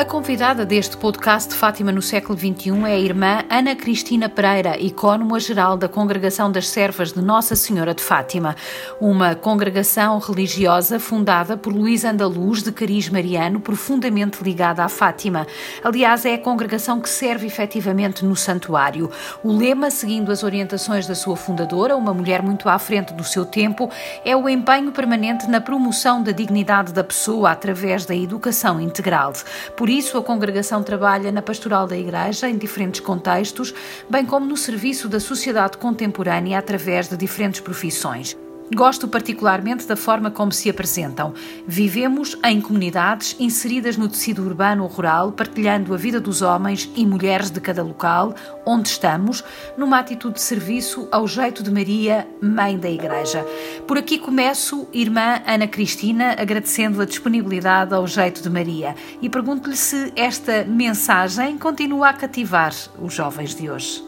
A 0.00 0.04
convidada 0.06 0.64
deste 0.64 0.96
podcast 0.96 1.54
Fátima 1.54 1.92
no 1.92 2.00
século 2.00 2.38
XXI 2.38 2.70
é 2.84 2.94
a 2.94 2.98
irmã 2.98 3.44
Ana 3.50 3.76
Cristina 3.76 4.30
Pereira, 4.30 4.80
icônoma-geral 4.80 5.76
da 5.76 5.90
Congregação 5.90 6.50
das 6.50 6.68
Servas 6.68 7.12
de 7.12 7.20
Nossa 7.20 7.54
Senhora 7.54 7.92
de 7.92 8.02
Fátima, 8.02 8.56
uma 8.98 9.34
congregação 9.34 10.18
religiosa 10.18 10.98
fundada 10.98 11.54
por 11.54 11.70
Luís 11.70 12.02
Andaluz, 12.02 12.62
de 12.62 12.72
cariz 12.72 13.10
mariano, 13.10 13.60
profundamente 13.60 14.42
ligada 14.42 14.82
à 14.82 14.88
Fátima. 14.88 15.46
Aliás, 15.84 16.24
é 16.24 16.32
a 16.32 16.38
congregação 16.38 16.98
que 16.98 17.10
serve 17.10 17.46
efetivamente 17.46 18.24
no 18.24 18.34
santuário. 18.34 19.10
O 19.44 19.54
lema, 19.54 19.90
seguindo 19.90 20.32
as 20.32 20.42
orientações 20.42 21.06
da 21.06 21.14
sua 21.14 21.36
fundadora, 21.36 21.94
uma 21.94 22.14
mulher 22.14 22.40
muito 22.40 22.70
à 22.70 22.78
frente 22.78 23.12
do 23.12 23.22
seu 23.22 23.44
tempo, 23.44 23.90
é 24.24 24.34
o 24.34 24.48
empenho 24.48 24.92
permanente 24.92 25.46
na 25.46 25.60
promoção 25.60 26.22
da 26.22 26.32
dignidade 26.32 26.90
da 26.90 27.04
pessoa 27.04 27.50
através 27.50 28.06
da 28.06 28.16
educação 28.16 28.80
integral. 28.80 29.34
Por 29.76 29.89
por 29.90 29.96
isso, 29.96 30.16
a 30.16 30.22
congregação 30.22 30.84
trabalha 30.84 31.32
na 31.32 31.42
pastoral 31.42 31.84
da 31.84 31.98
Igreja 31.98 32.48
em 32.48 32.56
diferentes 32.56 33.00
contextos, 33.00 33.74
bem 34.08 34.24
como 34.24 34.46
no 34.46 34.56
serviço 34.56 35.08
da 35.08 35.18
sociedade 35.18 35.78
contemporânea 35.78 36.60
através 36.60 37.08
de 37.08 37.16
diferentes 37.16 37.58
profissões. 37.58 38.36
Gosto 38.72 39.08
particularmente 39.08 39.84
da 39.84 39.96
forma 39.96 40.30
como 40.30 40.52
se 40.52 40.70
apresentam. 40.70 41.34
Vivemos 41.66 42.38
em 42.44 42.60
comunidades 42.60 43.34
inseridas 43.40 43.96
no 43.96 44.08
tecido 44.08 44.44
urbano 44.44 44.84
ou 44.84 44.88
rural, 44.88 45.32
partilhando 45.32 45.92
a 45.92 45.96
vida 45.96 46.20
dos 46.20 46.40
homens 46.40 46.88
e 46.94 47.04
mulheres 47.04 47.50
de 47.50 47.60
cada 47.60 47.82
local 47.82 48.32
onde 48.64 48.88
estamos, 48.88 49.42
numa 49.76 49.98
atitude 49.98 50.34
de 50.34 50.40
serviço 50.40 51.08
ao 51.10 51.26
jeito 51.26 51.64
de 51.64 51.70
Maria, 51.70 52.28
mãe 52.40 52.78
da 52.78 52.88
Igreja. 52.88 53.44
Por 53.88 53.98
aqui 53.98 54.18
começo, 54.18 54.86
irmã 54.92 55.42
Ana 55.44 55.66
Cristina, 55.66 56.36
agradecendo 56.38 57.02
a 57.02 57.04
disponibilidade 57.04 57.92
ao 57.92 58.06
jeito 58.06 58.40
de 58.40 58.48
Maria 58.48 58.94
e 59.20 59.28
pergunto-lhe 59.28 59.76
se 59.76 60.12
esta 60.14 60.62
mensagem 60.64 61.58
continua 61.58 62.10
a 62.10 62.12
cativar 62.12 62.72
os 63.00 63.12
jovens 63.12 63.52
de 63.52 63.68
hoje. 63.68 64.04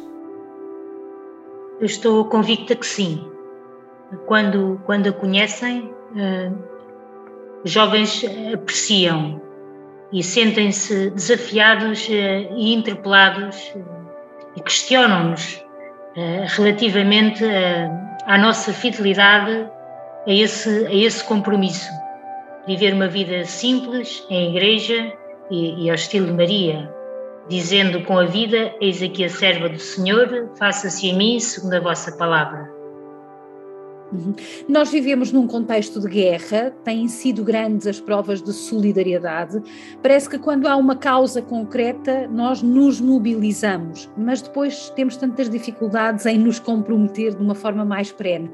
Eu 1.80 1.86
estou 1.86 2.24
convicta 2.26 2.76
que 2.76 2.86
sim 2.86 3.31
quando, 4.26 4.80
quando 4.84 5.08
a 5.08 5.12
conhecem, 5.12 5.92
uh, 6.12 6.58
os 7.64 7.70
jovens 7.70 8.24
apreciam 8.52 9.40
e 10.12 10.22
sentem-se 10.22 11.10
desafiados 11.10 12.06
uh, 12.08 12.12
e 12.12 12.74
interpelados 12.74 13.72
uh, 13.74 13.84
e 14.56 14.60
questionam-nos 14.60 15.62
relativamente 16.58 17.42
à 18.26 18.36
nossa 18.36 18.70
fidelidade 18.70 19.66
a 20.26 20.30
esse, 20.30 20.86
a 20.86 20.94
esse 20.94 21.24
compromisso. 21.24 21.90
Viver 22.66 22.92
uma 22.92 23.08
vida 23.08 23.46
simples 23.46 24.22
em 24.28 24.50
igreja 24.50 25.10
e, 25.50 25.84
e 25.84 25.88
ao 25.88 25.94
estilo 25.94 26.26
de 26.26 26.32
Maria, 26.32 26.92
dizendo 27.48 28.02
com 28.02 28.18
a 28.18 28.26
vida: 28.26 28.74
Eis 28.80 29.02
aqui 29.02 29.24
a 29.24 29.28
serva 29.28 29.68
do 29.68 29.78
Senhor, 29.78 30.50
faça-se 30.58 31.10
a 31.10 31.14
mim 31.14 31.40
segundo 31.40 31.74
a 31.74 31.80
vossa 31.80 32.12
palavra. 32.12 32.71
Uhum. 34.12 34.34
Nós 34.68 34.90
vivemos 34.90 35.32
num 35.32 35.46
contexto 35.46 36.00
de 36.00 36.08
guerra, 36.08 36.70
têm 36.84 37.08
sido 37.08 37.42
grandes 37.42 37.86
as 37.86 37.98
provas 37.98 38.42
de 38.42 38.52
solidariedade. 38.52 39.62
Parece 40.02 40.28
que 40.28 40.38
quando 40.38 40.66
há 40.66 40.76
uma 40.76 40.96
causa 40.96 41.40
concreta, 41.40 42.28
nós 42.28 42.62
nos 42.62 43.00
mobilizamos, 43.00 44.10
mas 44.16 44.42
depois 44.42 44.90
temos 44.90 45.16
tantas 45.16 45.48
dificuldades 45.48 46.26
em 46.26 46.38
nos 46.38 46.58
comprometer 46.58 47.34
de 47.34 47.42
uma 47.42 47.54
forma 47.54 47.84
mais 47.84 48.12
perene. 48.12 48.50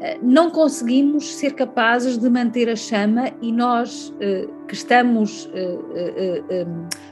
Eh, 0.00 0.18
não 0.22 0.50
conseguimos 0.50 1.36
ser 1.36 1.54
capazes 1.54 2.18
de 2.18 2.28
manter 2.28 2.68
a 2.68 2.76
chama 2.76 3.30
e 3.40 3.50
nós 3.50 4.12
eh, 4.20 4.46
que 4.68 4.74
estamos 4.74 5.48
eh, 5.54 6.66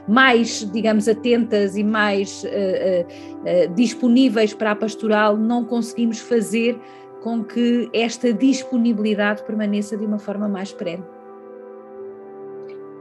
mais, 0.07 0.69
digamos, 0.71 1.07
atentas 1.07 1.75
e 1.75 1.83
mais 1.83 2.43
disponíveis 3.75 4.53
para 4.53 4.71
a 4.71 4.75
pastoral, 4.75 5.37
não 5.37 5.63
conseguimos 5.63 6.19
fazer 6.19 6.79
com 7.25 7.43
que 7.43 7.89
esta 7.91 8.31
disponibilidade 8.31 9.41
permaneça 9.41 9.97
de 9.97 10.05
uma 10.05 10.19
forma 10.19 10.47
mais 10.47 10.71
perene. 10.71 11.03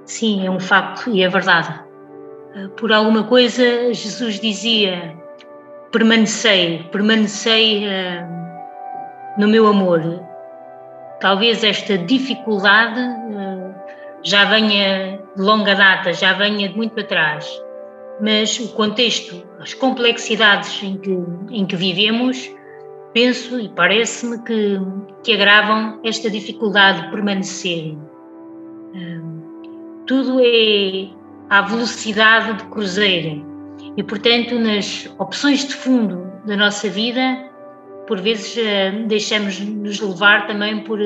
Sim, 0.07 0.47
é 0.47 0.51
um 0.51 0.59
facto 0.59 1.11
e 1.11 1.23
é 1.23 1.29
verdade. 1.29 1.79
Por 2.79 2.91
alguma 2.91 3.25
coisa, 3.25 3.93
Jesus 3.93 4.41
dizia: 4.41 5.15
permanecei, 5.93 6.85
permanecei 6.91 7.85
uh, 7.85 9.39
no 9.39 9.47
meu 9.47 9.67
amor. 9.67 10.01
Talvez 11.21 11.63
esta 11.63 11.99
dificuldade 11.99 13.01
uh, 13.01 13.75
já 14.23 14.47
venha 14.47 15.21
de 15.37 15.43
longa 15.43 15.75
data, 15.75 16.15
já 16.15 16.33
venha 16.33 16.71
de 16.71 16.75
muito 16.75 16.95
para 16.95 17.05
trás, 17.05 17.47
mas 18.23 18.59
o 18.59 18.73
contexto, 18.73 19.47
as 19.61 19.75
complexidades 19.75 20.83
em 20.83 20.97
que, 20.97 21.19
em 21.51 21.67
que 21.67 21.77
vivemos, 21.77 22.51
penso 23.15 23.59
e 23.61 23.69
parece-me 23.71 24.43
que, 24.43 24.79
que 25.23 25.33
agravam 25.33 26.01
esta 26.05 26.29
dificuldade 26.29 27.03
de 27.03 27.11
permanecer. 27.11 27.97
tudo 30.07 30.41
é 30.41 31.09
à 31.49 31.63
velocidade 31.63 32.59
de 32.59 32.65
cruzeiro 32.65 33.43
e, 33.97 34.03
portanto, 34.03 34.59
nas 34.59 35.09
opções 35.19 35.67
de 35.67 35.75
fundo 35.75 36.31
da 36.45 36.57
nossa 36.57 36.89
vida, 36.89 37.49
por 38.07 38.21
vezes 38.21 38.57
deixamos-nos 39.07 40.01
levar 40.01 40.47
também 40.47 40.81
por, 40.81 40.99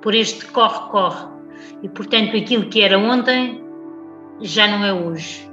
por 0.00 0.14
este 0.14 0.46
corre-corre. 0.46 1.28
E, 1.82 1.88
portanto, 1.88 2.36
aquilo 2.36 2.68
que 2.68 2.80
era 2.80 2.98
ontem 2.98 3.62
já 4.40 4.66
não 4.66 4.84
é 4.84 4.92
hoje. 4.92 5.48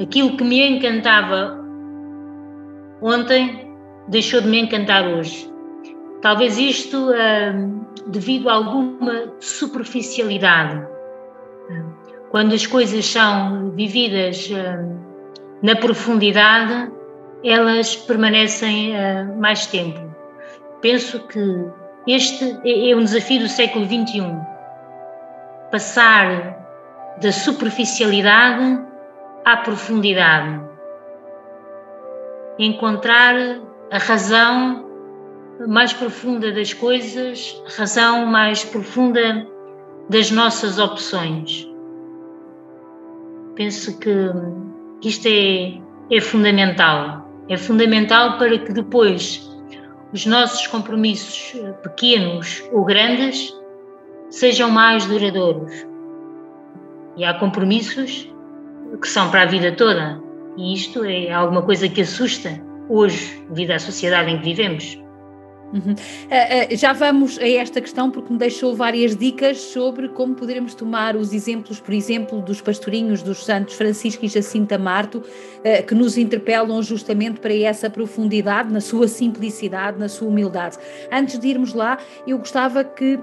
Aquilo 0.00 0.36
que 0.36 0.44
me 0.44 0.76
encantava 0.76 1.58
ontem 3.02 3.69
deixou 4.10 4.40
de 4.40 4.48
me 4.48 4.60
encantar 4.60 5.06
hoje. 5.06 5.50
Talvez 6.20 6.58
isto 6.58 7.10
uh, 7.10 7.86
devido 8.08 8.50
a 8.50 8.54
alguma 8.54 9.32
superficialidade. 9.38 10.86
Quando 12.30 12.54
as 12.54 12.66
coisas 12.66 13.06
são 13.06 13.70
vividas 13.70 14.50
uh, 14.50 15.00
na 15.62 15.76
profundidade, 15.76 16.92
elas 17.44 17.96
permanecem 17.96 18.92
uh, 18.92 19.40
mais 19.40 19.66
tempo. 19.66 19.98
Penso 20.82 21.20
que 21.28 21.64
este 22.06 22.58
é, 22.64 22.90
é 22.90 22.96
um 22.96 23.04
desafio 23.04 23.40
do 23.40 23.48
século 23.48 23.84
XXI. 23.84 24.36
Passar 25.70 26.58
da 27.22 27.30
superficialidade 27.30 28.82
à 29.44 29.56
profundidade. 29.58 30.60
Encontrar 32.58 33.34
a 33.90 33.98
razão 33.98 34.86
mais 35.66 35.92
profunda 35.92 36.52
das 36.52 36.72
coisas, 36.72 37.60
a 37.66 37.80
razão 37.80 38.24
mais 38.24 38.64
profunda 38.64 39.46
das 40.08 40.30
nossas 40.30 40.78
opções. 40.78 41.68
Penso 43.56 43.98
que 43.98 44.08
isto 45.02 45.26
é, 45.26 45.80
é 46.10 46.20
fundamental. 46.20 47.28
É 47.48 47.56
fundamental 47.56 48.38
para 48.38 48.56
que 48.58 48.72
depois 48.72 49.50
os 50.12 50.24
nossos 50.24 50.68
compromissos 50.68 51.52
pequenos 51.82 52.62
ou 52.72 52.84
grandes 52.84 53.52
sejam 54.30 54.70
mais 54.70 55.04
duradouros. 55.06 55.72
E 57.16 57.24
há 57.24 57.34
compromissos 57.34 58.32
que 59.00 59.08
são 59.08 59.30
para 59.30 59.42
a 59.42 59.46
vida 59.46 59.72
toda. 59.72 60.22
E 60.56 60.74
isto 60.74 61.04
é 61.04 61.32
alguma 61.32 61.62
coisa 61.62 61.88
que 61.88 62.00
assusta 62.02 62.69
hoje, 62.90 63.40
devido 63.48 63.70
à 63.70 63.78
sociedade 63.78 64.30
em 64.30 64.38
que 64.38 64.44
vivemos. 64.44 64.99
Uhum. 65.72 65.92
Uh, 65.92 66.74
uh, 66.74 66.76
já 66.76 66.92
vamos 66.92 67.38
a 67.38 67.48
esta 67.48 67.80
questão 67.80 68.10
porque 68.10 68.32
me 68.32 68.38
deixou 68.38 68.74
várias 68.74 69.16
dicas 69.16 69.60
sobre 69.60 70.08
como 70.08 70.34
poderemos 70.34 70.74
tomar 70.74 71.16
os 71.16 71.32
exemplos, 71.32 71.78
por 71.78 71.94
exemplo, 71.94 72.40
dos 72.40 72.60
pastorinhos 72.60 73.22
dos 73.22 73.44
santos 73.44 73.74
Francisco 73.74 74.24
e 74.24 74.28
Jacinta 74.28 74.76
Marto, 74.76 75.18
uh, 75.18 75.86
que 75.86 75.94
nos 75.94 76.18
interpelam 76.18 76.82
justamente 76.82 77.40
para 77.40 77.54
essa 77.54 77.88
profundidade, 77.88 78.72
na 78.72 78.80
sua 78.80 79.06
simplicidade, 79.06 79.98
na 79.98 80.08
sua 80.08 80.28
humildade. 80.28 80.76
Antes 81.10 81.38
de 81.38 81.48
irmos 81.48 81.72
lá, 81.72 81.98
eu 82.26 82.38
gostava 82.38 82.82
que 82.84 83.18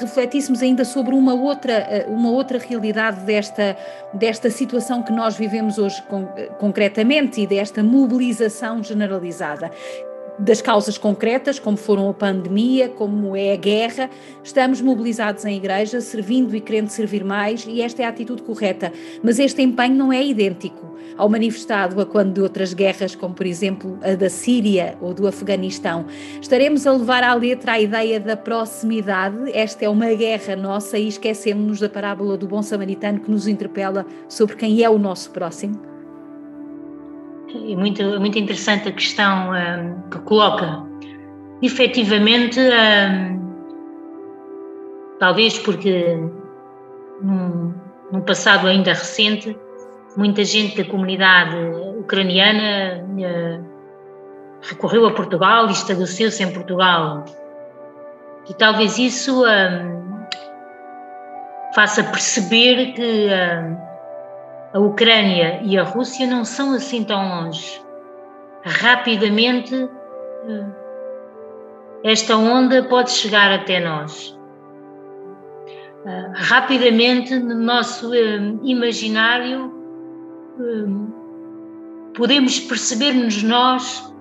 refletíssemos 0.00 0.62
ainda 0.62 0.84
sobre 0.84 1.14
uma 1.14 1.34
outra, 1.34 2.06
uma 2.08 2.30
outra 2.30 2.58
realidade 2.58 3.24
desta, 3.24 3.76
desta 4.12 4.50
situação 4.50 5.02
que 5.02 5.12
nós 5.12 5.36
vivemos 5.36 5.78
hoje 5.78 6.02
concretamente 6.58 7.40
e 7.40 7.46
desta 7.46 7.82
mobilização 7.82 8.82
generalizada 8.82 9.70
das 10.38 10.62
causas 10.62 10.96
concretas, 10.96 11.58
como 11.58 11.76
foram 11.76 12.08
a 12.08 12.14
pandemia, 12.14 12.88
como 12.88 13.34
é 13.34 13.52
a 13.52 13.56
guerra. 13.56 14.10
Estamos 14.42 14.80
mobilizados 14.80 15.44
em 15.44 15.56
igreja, 15.56 16.00
servindo 16.00 16.54
e 16.54 16.60
querendo 16.60 16.88
servir 16.88 17.24
mais, 17.24 17.66
e 17.66 17.82
esta 17.82 18.02
é 18.02 18.06
a 18.06 18.08
atitude 18.08 18.42
correta. 18.42 18.92
Mas 19.22 19.38
este 19.38 19.62
empenho 19.62 19.94
não 19.94 20.12
é 20.12 20.24
idêntico 20.24 20.88
ao 21.16 21.28
manifestado 21.28 22.00
a 22.00 22.06
quando 22.06 22.34
de 22.34 22.40
outras 22.40 22.72
guerras, 22.72 23.14
como 23.14 23.34
por 23.34 23.44
exemplo 23.44 23.98
a 24.02 24.14
da 24.14 24.30
Síria 24.30 24.96
ou 25.00 25.12
do 25.12 25.26
Afeganistão. 25.26 26.06
Estaremos 26.40 26.86
a 26.86 26.92
levar 26.92 27.24
à 27.24 27.34
letra 27.34 27.72
a 27.72 27.80
ideia 27.80 28.20
da 28.20 28.36
proximidade. 28.36 29.50
Esta 29.52 29.84
é 29.84 29.88
uma 29.88 30.14
guerra 30.14 30.54
nossa 30.54 30.96
e 30.96 31.08
esquecemos-nos 31.08 31.80
da 31.80 31.88
parábola 31.88 32.36
do 32.36 32.46
bom 32.46 32.62
samaritano 32.62 33.20
que 33.20 33.30
nos 33.30 33.48
interpela 33.48 34.06
sobre 34.28 34.54
quem 34.54 34.82
é 34.82 34.88
o 34.88 34.98
nosso 34.98 35.30
próximo. 35.30 35.97
É 37.66 37.76
muito, 37.76 38.02
muito 38.20 38.38
interessante 38.38 38.88
a 38.88 38.92
questão 38.92 39.50
um, 39.50 40.08
que 40.10 40.18
coloca. 40.20 40.86
Efetivamente, 41.60 42.60
um, 42.60 43.54
talvez 45.18 45.58
porque 45.58 46.16
num, 47.20 47.74
num, 48.12 48.20
passado 48.20 48.68
ainda 48.68 48.90
recente, 48.90 49.58
muita 50.16 50.44
gente 50.44 50.82
da 50.82 50.88
comunidade 50.88 51.56
ucraniana 51.98 53.04
uh, 53.04 53.64
recorreu 54.62 55.06
a 55.06 55.12
Portugal 55.12 55.66
e 55.68 55.72
estabeleceu-se 55.72 56.42
em 56.42 56.52
Portugal. 56.52 57.24
E 58.48 58.54
talvez 58.54 58.98
isso 58.98 59.44
um, 59.44 60.24
faça 61.74 62.04
perceber 62.04 62.92
que 62.92 63.28
a 64.72 64.78
Ucrânia 64.78 65.60
e 65.62 65.78
a 65.78 65.82
Rússia 65.82 66.26
não 66.26 66.44
são 66.44 66.74
assim 66.74 67.04
tão 67.04 67.28
longe. 67.28 67.80
Rapidamente, 68.64 69.74
eh, 69.74 70.66
esta 72.04 72.36
onda 72.36 72.82
pode 72.82 73.10
chegar 73.10 73.50
até 73.52 73.80
nós. 73.80 74.38
Eh, 76.04 76.30
rapidamente, 76.34 77.34
no 77.38 77.54
nosso 77.54 78.14
eh, 78.14 78.40
imaginário, 78.62 79.74
podemos 82.16 82.58
perceber-nos 82.58 83.44
nós 83.44 84.12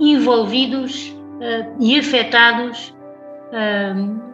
envolvidos 0.00 1.14
e 1.78 1.98
afetados 1.98 2.96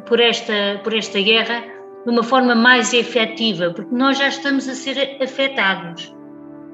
por 0.07 0.21
esta, 0.21 0.81
por 0.85 0.95
esta 0.95 1.21
guerra 1.21 1.74
de 2.05 2.11
uma 2.11 2.23
forma 2.23 2.55
mais 2.55 2.93
efetiva, 2.93 3.71
porque 3.71 3.95
nós 3.95 4.19
já 4.19 4.29
estamos 4.29 4.69
a 4.69 4.75
ser 4.75 5.17
afetados, 5.23 6.15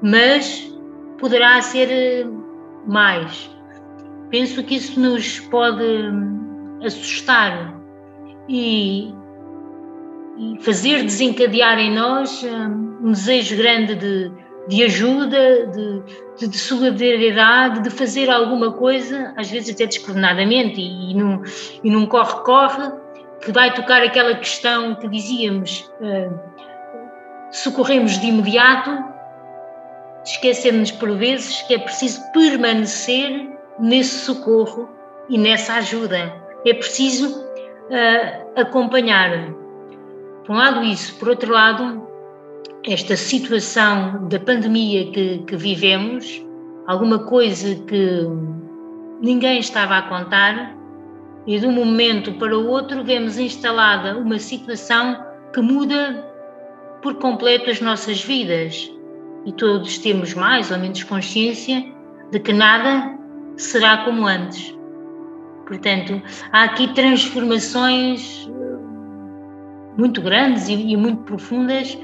mas 0.01 0.69
poderá 1.17 1.61
ser 1.61 1.89
eh, 1.89 2.27
mais. 2.87 3.49
Penso 4.29 4.63
que 4.63 4.75
isso 4.75 4.99
nos 4.99 5.39
pode 5.39 5.83
hum, 5.83 6.79
assustar 6.83 7.79
e, 8.49 9.13
e 10.37 10.57
fazer 10.61 11.03
desencadear 11.03 11.79
em 11.79 11.93
nós 11.93 12.43
hum, 12.43 12.97
um 13.03 13.11
desejo 13.11 13.55
grande 13.55 13.95
de, 13.95 14.31
de 14.67 14.83
ajuda, 14.83 15.67
de, 15.67 16.03
de, 16.39 16.47
de, 16.47 16.57
solidariedade, 16.57 17.81
de 17.81 17.89
fazer 17.89 18.29
alguma 18.29 18.71
coisa, 18.71 19.33
às 19.37 19.49
vezes 19.49 19.73
até 19.73 19.85
descoordenadamente 19.85 20.79
e, 20.79 21.11
e 21.11 21.89
num, 21.89 22.05
corre-corre, 22.05 22.91
que 23.41 23.51
vai 23.51 23.73
tocar 23.73 24.01
aquela 24.03 24.35
questão 24.35 24.95
que 24.95 25.07
dizíamos, 25.07 25.91
uh, 25.99 26.39
socorremos 27.51 28.19
de 28.19 28.27
imediato, 28.27 28.91
esquecemos 30.23 30.91
por 30.91 31.11
vezes 31.17 31.61
que 31.63 31.73
é 31.73 31.79
preciso 31.79 32.21
permanecer 32.31 33.49
nesse 33.79 34.25
socorro 34.25 34.87
e 35.29 35.37
nessa 35.37 35.75
ajuda. 35.75 36.33
É 36.65 36.73
preciso 36.73 37.39
uh, 37.39 38.59
acompanhar. 38.59 39.49
Por 40.45 40.53
um 40.53 40.57
lado, 40.57 40.83
isso. 40.83 41.15
Por 41.15 41.29
outro 41.29 41.51
lado, 41.51 42.07
esta 42.85 43.15
situação 43.15 44.27
da 44.27 44.39
pandemia 44.39 45.11
que, 45.11 45.39
que 45.39 45.55
vivemos, 45.55 46.43
alguma 46.87 47.19
coisa 47.19 47.75
que 47.85 48.27
ninguém 49.21 49.59
estava 49.59 49.97
a 49.97 50.01
contar, 50.03 50.75
e 51.45 51.59
de 51.59 51.65
um 51.65 51.71
momento 51.71 52.33
para 52.33 52.57
o 52.57 52.67
outro 52.67 53.03
vemos 53.03 53.37
instalada 53.37 54.17
uma 54.17 54.39
situação 54.39 55.25
que 55.53 55.61
muda 55.61 56.25
por 57.01 57.15
completo 57.15 57.69
as 57.69 57.81
nossas 57.81 58.23
vidas 58.23 58.91
e 59.45 59.51
todos 59.51 59.97
temos 59.97 60.33
mais 60.33 60.71
ou 60.71 60.77
menos 60.77 61.03
consciência 61.03 61.83
de 62.31 62.39
que 62.39 62.53
nada 62.53 63.17
será 63.57 63.99
como 64.05 64.27
antes. 64.27 64.75
Portanto, 65.67 66.21
há 66.51 66.63
aqui 66.63 66.93
transformações 66.93 68.47
eh, 68.47 69.97
muito 69.97 70.21
grandes 70.21 70.67
e, 70.67 70.95
muito 70.95 71.23
profundas 71.23 71.97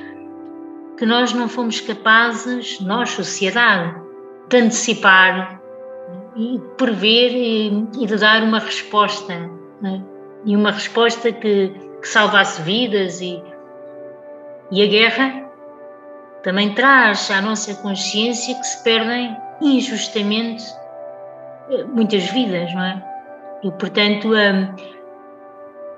que 0.97 1.05
nós 1.05 1.33
não 1.33 1.47
fomos 1.47 1.79
capazes, 1.81 2.79
nós, 2.79 3.09
sociedade, 3.11 3.95
de 4.49 4.57
antecipar 4.57 5.56
e 6.37 6.59
prever 6.77 7.31
e, 7.31 7.67
e 7.99 8.05
de 8.05 8.15
dar 8.15 8.43
uma 8.43 8.59
resposta 8.59 9.33
né? 9.81 10.03
e 10.45 10.55
uma 10.55 10.71
resposta 10.71 11.31
que, 11.31 11.69
que 11.99 12.07
salvasse 12.07 12.61
vidas 12.61 13.19
e, 13.21 13.41
e 14.71 14.83
a 14.83 14.85
guerra 14.85 15.49
também 16.43 16.73
traz 16.73 17.29
à 17.31 17.41
nossa 17.41 17.73
consciência 17.75 18.55
que 18.55 18.67
se 18.67 18.83
perdem 18.83 19.35
injustamente 19.61 20.63
eh, 21.71 21.83
muitas 21.85 22.23
vidas, 22.25 22.71
não 22.73 22.83
é? 22.83 23.03
E 23.63 23.71
portanto 23.71 24.29
um, 24.29 24.75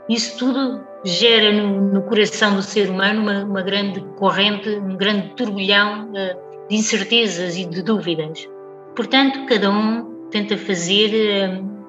isso 0.08 0.38
tudo 0.40 0.88
gera 1.04 1.52
no, 1.52 1.82
no, 1.82 2.02
coração 2.04 2.56
do 2.56 2.62
ser 2.62 2.90
humano 2.90 3.22
uma, 3.22 3.44
uma, 3.44 3.62
grande 3.62 4.00
corrente, 4.18 4.70
um 4.70 4.96
grande 4.96 5.30
turbilhão 5.36 6.10
uh, 6.10 6.68
de 6.70 6.76
incertezas 6.76 7.58
e 7.58 7.66
de 7.66 7.82
dúvidas. 7.82 8.48
Portanto, 8.96 9.46
cada 9.46 9.70
um 9.70 10.19
tenta 10.32 10.58
fazer 10.58 11.52
hum, 11.52 11.80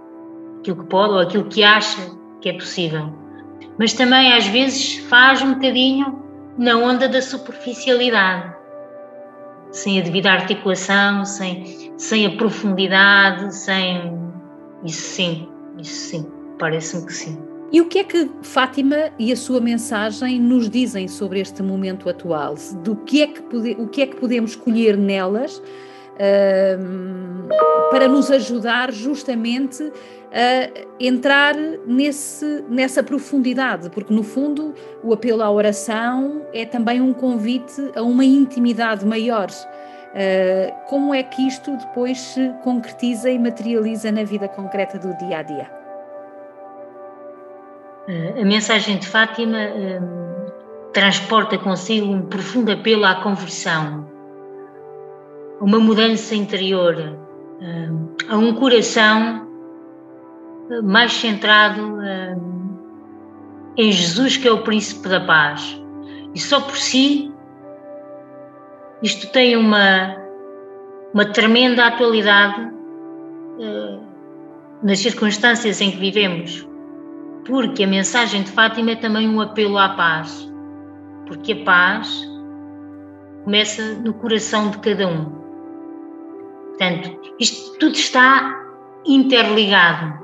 aquilo 0.61 0.77
que 0.77 0.87
pode 0.87 1.13
ou 1.15 1.21
aquilo 1.21 1.45
que 1.45 1.63
acha 1.63 2.01
que 2.41 2.49
é 2.49 2.53
possível. 2.55 3.13
Mas 3.79 3.93
também 3.93 4.33
às 4.33 4.47
vezes 4.47 4.99
faz 5.09 5.43
um 5.43 5.55
bocadinho 5.55 6.23
na 6.59 6.77
onda 6.77 7.09
da 7.09 7.23
superficialidade, 7.23 8.55
sem 9.71 9.99
a 9.99 10.03
devida 10.03 10.31
articulação, 10.31 11.25
sem, 11.25 11.93
sem 11.97 12.27
a 12.27 12.37
profundidade, 12.37 13.55
sem. 13.55 14.19
Isso 14.85 15.03
sim, 15.03 15.49
isso 15.79 15.95
sim, 15.95 16.27
parece-me 16.59 17.07
que 17.07 17.13
sim. 17.13 17.51
E 17.73 17.81
o 17.81 17.87
que 17.87 18.01
é 18.01 18.05
que 18.05 18.29
Fátima 18.43 19.13
e 19.17 19.33
a 19.33 19.37
sua 19.37 19.61
mensagem 19.61 20.41
nos 20.41 20.69
dizem 20.69 21.07
sobre 21.07 21.41
este 21.41 21.63
momento 21.63 22.09
atual? 22.09 22.57
Do 22.83 22.97
que 22.97 23.23
é 23.23 23.29
que, 23.29 23.41
pode, 23.43 23.71
o 23.79 23.87
que 23.87 24.03
é 24.03 24.07
que 24.07 24.17
podemos 24.17 24.57
colher 24.57 24.97
nelas 24.97 25.63
para 27.91 28.09
nos 28.09 28.31
ajudar 28.31 28.93
justamente 28.93 29.83
a 30.33 30.71
entrar 31.01 31.55
nesse, 31.87 32.65
nessa 32.69 33.03
profundidade, 33.03 33.91
porque 33.91 34.15
no 34.15 34.23
fundo 34.23 34.75
o 35.03 35.13
apelo 35.13 35.43
à 35.43 35.51
oração 35.51 36.43
é 36.53 36.65
também 36.65 37.01
um 37.01 37.13
convite 37.13 37.91
a 37.97 38.03
uma 38.03 38.25
intimidade 38.25 39.05
maior. 39.05 39.49
Uh, 39.51 40.73
como 40.89 41.15
é 41.15 41.23
que 41.23 41.47
isto 41.47 41.77
depois 41.77 42.19
se 42.19 42.53
concretiza 42.65 43.31
e 43.31 43.39
materializa 43.39 44.11
na 44.11 44.25
vida 44.25 44.49
concreta 44.49 44.99
do 44.99 45.17
dia 45.17 45.39
a 45.39 45.43
dia? 45.43 45.81
A 48.41 48.45
mensagem 48.45 48.99
de 48.99 49.07
Fátima 49.07 49.59
transporta 50.93 51.57
consigo 51.59 52.13
um 52.13 52.23
profundo 52.23 52.73
apelo 52.73 53.05
à 53.05 53.23
conversão, 53.23 54.10
uma 55.61 55.79
mudança 55.79 56.35
interior, 56.35 56.97
a 58.29 58.37
um 58.37 58.55
coração 58.55 59.47
mais 60.83 61.13
centrado 61.13 61.99
em 63.77 63.93
Jesus, 63.93 64.37
que 64.37 64.49
é 64.49 64.53
o 64.53 64.63
Príncipe 64.63 65.09
da 65.09 65.21
Paz. 65.21 65.81
E 66.35 66.39
só 66.39 66.61
por 66.61 66.77
si, 66.77 67.33
isto 69.03 69.31
tem 69.33 69.57
uma, 69.57 70.17
uma 71.13 71.27
tremenda 71.27 71.87
atualidade 71.87 72.71
nas 74.83 74.99
circunstâncias 75.01 75.81
em 75.81 75.91
que 75.91 75.99
vivemos, 75.99 76.67
porque 77.45 77.85
a 77.85 77.87
mensagem 77.87 78.43
de 78.43 78.51
Fátima 78.51 78.93
é 78.93 78.97
também 78.97 79.29
um 79.29 79.41
apelo 79.41 79.77
à 79.77 79.91
paz, 79.91 80.51
porque 81.27 81.53
a 81.53 81.65
paz 81.65 82.27
começa 83.45 83.95
no 83.97 84.15
coração 84.15 84.71
de 84.71 84.79
cada 84.79 85.07
um. 85.07 85.40
Portanto, 86.81 87.35
isto 87.39 87.79
tudo 87.79 87.95
está 87.95 88.59
interligado. 89.05 90.19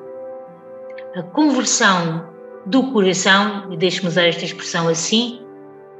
A 1.14 1.22
conversão 1.22 2.30
do 2.64 2.92
coração, 2.92 3.70
e 3.70 3.76
deixe-me 3.76 4.08
usar 4.08 4.26
esta 4.26 4.46
expressão 4.46 4.88
assim, 4.88 5.46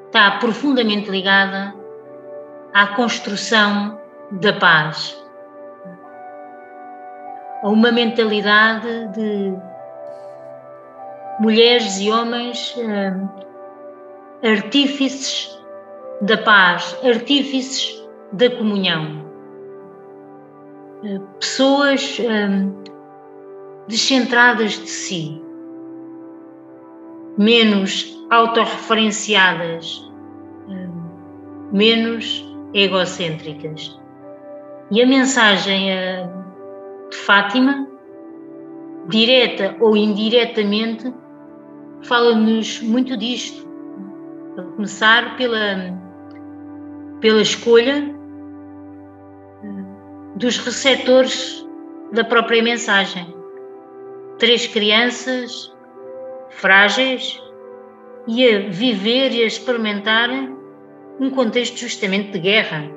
está 0.07 0.31
profundamente 0.39 1.11
ligada 1.11 1.75
à 2.73 2.87
construção 2.87 4.01
da 4.31 4.55
paz. 4.55 5.15
a 7.63 7.69
uma 7.69 7.93
mentalidade 7.93 9.09
de 9.09 9.53
mulheres 11.41 11.99
e 11.99 12.11
homens 12.11 12.75
uh, 12.77 13.29
artífices 14.47 15.59
da 16.23 16.39
paz, 16.39 16.97
artífices 17.05 18.03
da 18.33 18.49
comunhão. 18.51 19.26
Uh, 21.07 21.21
pessoas 21.39 22.19
uh, 22.19 22.75
descentradas 23.87 24.73
de 24.73 24.89
si, 24.89 25.41
menos 27.39 28.27
autorreferenciadas, 28.31 30.03
menos 31.73 32.45
egocêntricas. 32.75 33.97
E 34.91 35.01
a 35.01 35.07
mensagem 35.07 35.89
de 37.09 37.17
Fátima, 37.17 37.87
direta 39.09 39.77
ou 39.81 39.97
indiretamente, 39.97 41.13
fala-nos 42.03 42.81
muito 42.83 43.17
disto. 43.17 43.67
A 44.59 44.63
começar 44.63 45.37
pela, 45.37 46.01
pela 47.21 47.43
escolha 47.43 47.95
eh, 47.95 48.16
dos 50.37 50.59
receptores 50.59 51.67
da 52.13 52.23
própria 52.23 52.63
mensagem. 52.63 53.35
Três 54.39 54.67
crianças 54.67 55.75
frágeis 56.51 57.43
e 58.27 58.47
a 58.47 58.59
viver 58.69 59.33
e 59.33 59.43
a 59.43 59.47
experimentar 59.47 60.29
um 61.19 61.31
contexto 61.31 61.79
justamente 61.79 62.33
de 62.33 62.39
guerra. 62.39 62.91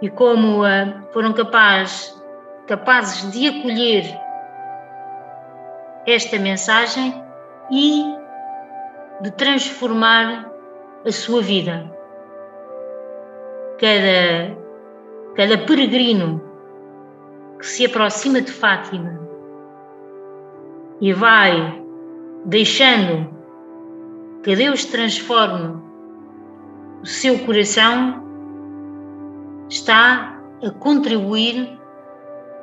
E 0.00 0.08
como 0.08 0.62
uh, 0.62 1.12
foram 1.12 1.32
capaz, 1.32 2.16
capazes 2.66 3.30
de 3.32 3.48
acolher 3.48 4.04
esta 6.06 6.38
mensagem 6.38 7.22
e 7.70 8.04
de 9.20 9.30
transformar 9.32 10.50
a 11.04 11.12
sua 11.12 11.40
vida. 11.42 11.90
Cada, 13.78 14.61
cada 15.34 15.58
peregrino 15.58 16.42
que 17.58 17.66
se 17.66 17.86
aproxima 17.86 18.40
de 18.40 18.50
Fátima 18.50 19.20
e 21.00 21.12
vai 21.12 21.82
deixando 22.44 23.28
que 24.42 24.56
Deus 24.56 24.84
transforme 24.84 25.80
o 27.02 27.06
seu 27.06 27.38
coração, 27.40 28.22
está 29.68 30.40
a 30.62 30.70
contribuir 30.70 31.78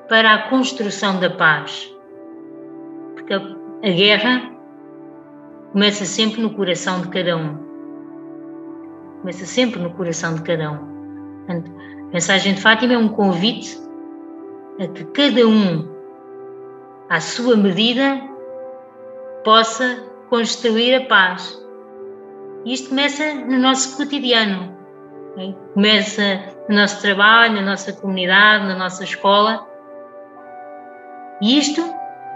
para 0.07 0.33
a 0.33 0.49
construção 0.49 1.19
da 1.19 1.29
paz 1.29 1.93
porque 3.29 3.33
a 3.87 3.91
guerra 3.91 4.51
começa 5.71 6.03
sempre 6.05 6.41
no 6.41 6.49
coração 6.51 7.01
de 7.01 7.09
cada 7.09 7.37
um. 7.37 7.57
Começa 9.21 9.45
sempre 9.45 9.79
no 9.79 9.91
coração 9.91 10.33
de 10.33 10.41
cada 10.41 10.71
um. 10.71 10.77
Portanto, 11.45 11.71
mensagem 12.11 12.53
de 12.53 12.61
Fátima 12.61 12.93
é 12.93 12.97
um 12.97 13.09
convite 13.09 13.79
a 14.79 14.87
que 14.87 15.03
cada 15.05 15.47
um, 15.47 15.87
à 17.09 17.19
sua 17.19 17.55
medida, 17.55 18.21
possa 19.43 20.03
construir 20.29 20.95
a 20.95 21.05
paz. 21.05 21.57
Isto 22.65 22.89
começa 22.89 23.33
no 23.33 23.57
nosso 23.57 23.97
cotidiano. 23.97 24.77
Começa 25.73 26.41
no 26.67 26.75
nosso 26.75 27.01
trabalho, 27.01 27.55
na 27.55 27.61
nossa 27.61 27.93
comunidade, 27.93 28.67
na 28.67 28.75
nossa 28.75 29.03
escola. 29.03 29.65
E 31.41 31.57
isto 31.57 31.81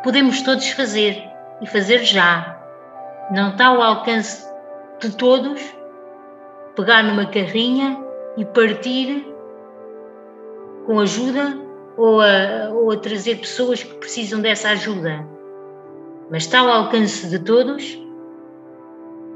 podemos 0.03 0.41
todos 0.41 0.69
fazer 0.69 1.21
e 1.61 1.67
fazer 1.67 1.99
já. 1.99 2.57
Não 3.31 3.49
está 3.49 3.67
ao 3.67 3.81
alcance 3.81 4.47
de 4.99 5.15
todos 5.15 5.61
pegar 6.75 7.03
numa 7.03 7.25
carrinha 7.25 7.99
e 8.37 8.45
partir 8.45 9.32
com 10.85 10.99
ajuda 10.99 11.57
ou 11.97 12.21
a, 12.21 12.69
ou 12.71 12.91
a 12.91 12.97
trazer 12.97 13.37
pessoas 13.37 13.83
que 13.83 13.93
precisam 13.95 14.41
dessa 14.41 14.69
ajuda. 14.69 15.27
Mas 16.29 16.43
está 16.43 16.59
ao 16.59 16.69
alcance 16.69 17.29
de 17.29 17.39
todos 17.39 17.99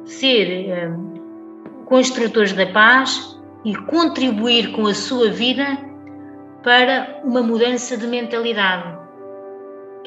ser 0.06 0.90
um, 0.90 1.84
construtores 1.86 2.54
da 2.54 2.66
paz 2.68 3.38
e 3.66 3.76
contribuir 3.76 4.72
com 4.72 4.88
a 4.88 4.94
sua 4.94 5.30
vida 5.30 5.66
para 6.64 7.22
uma 7.24 7.44
mudança 7.44 7.98
de 7.98 8.08
mentalidade 8.08 8.98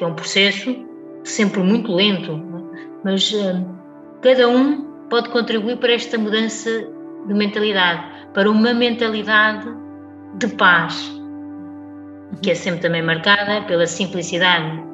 que 0.01 0.05
é 0.05 0.07
um 0.07 0.15
processo 0.15 0.75
sempre 1.23 1.61
muito 1.61 1.93
lento, 1.93 2.31
é? 2.31 2.87
mas 3.03 3.31
uh, 3.33 3.63
cada 4.19 4.49
um 4.49 4.81
pode 5.11 5.29
contribuir 5.29 5.77
para 5.77 5.93
esta 5.93 6.17
mudança 6.17 6.71
de 7.27 7.33
mentalidade, 7.35 8.03
para 8.33 8.49
uma 8.49 8.73
mentalidade 8.73 9.67
de 10.33 10.47
paz, 10.47 11.20
que 12.41 12.51
é 12.51 12.55
sempre 12.55 12.81
também 12.81 13.01
marcada 13.01 13.61
pela 13.63 13.87
simplicidade. 13.87 14.90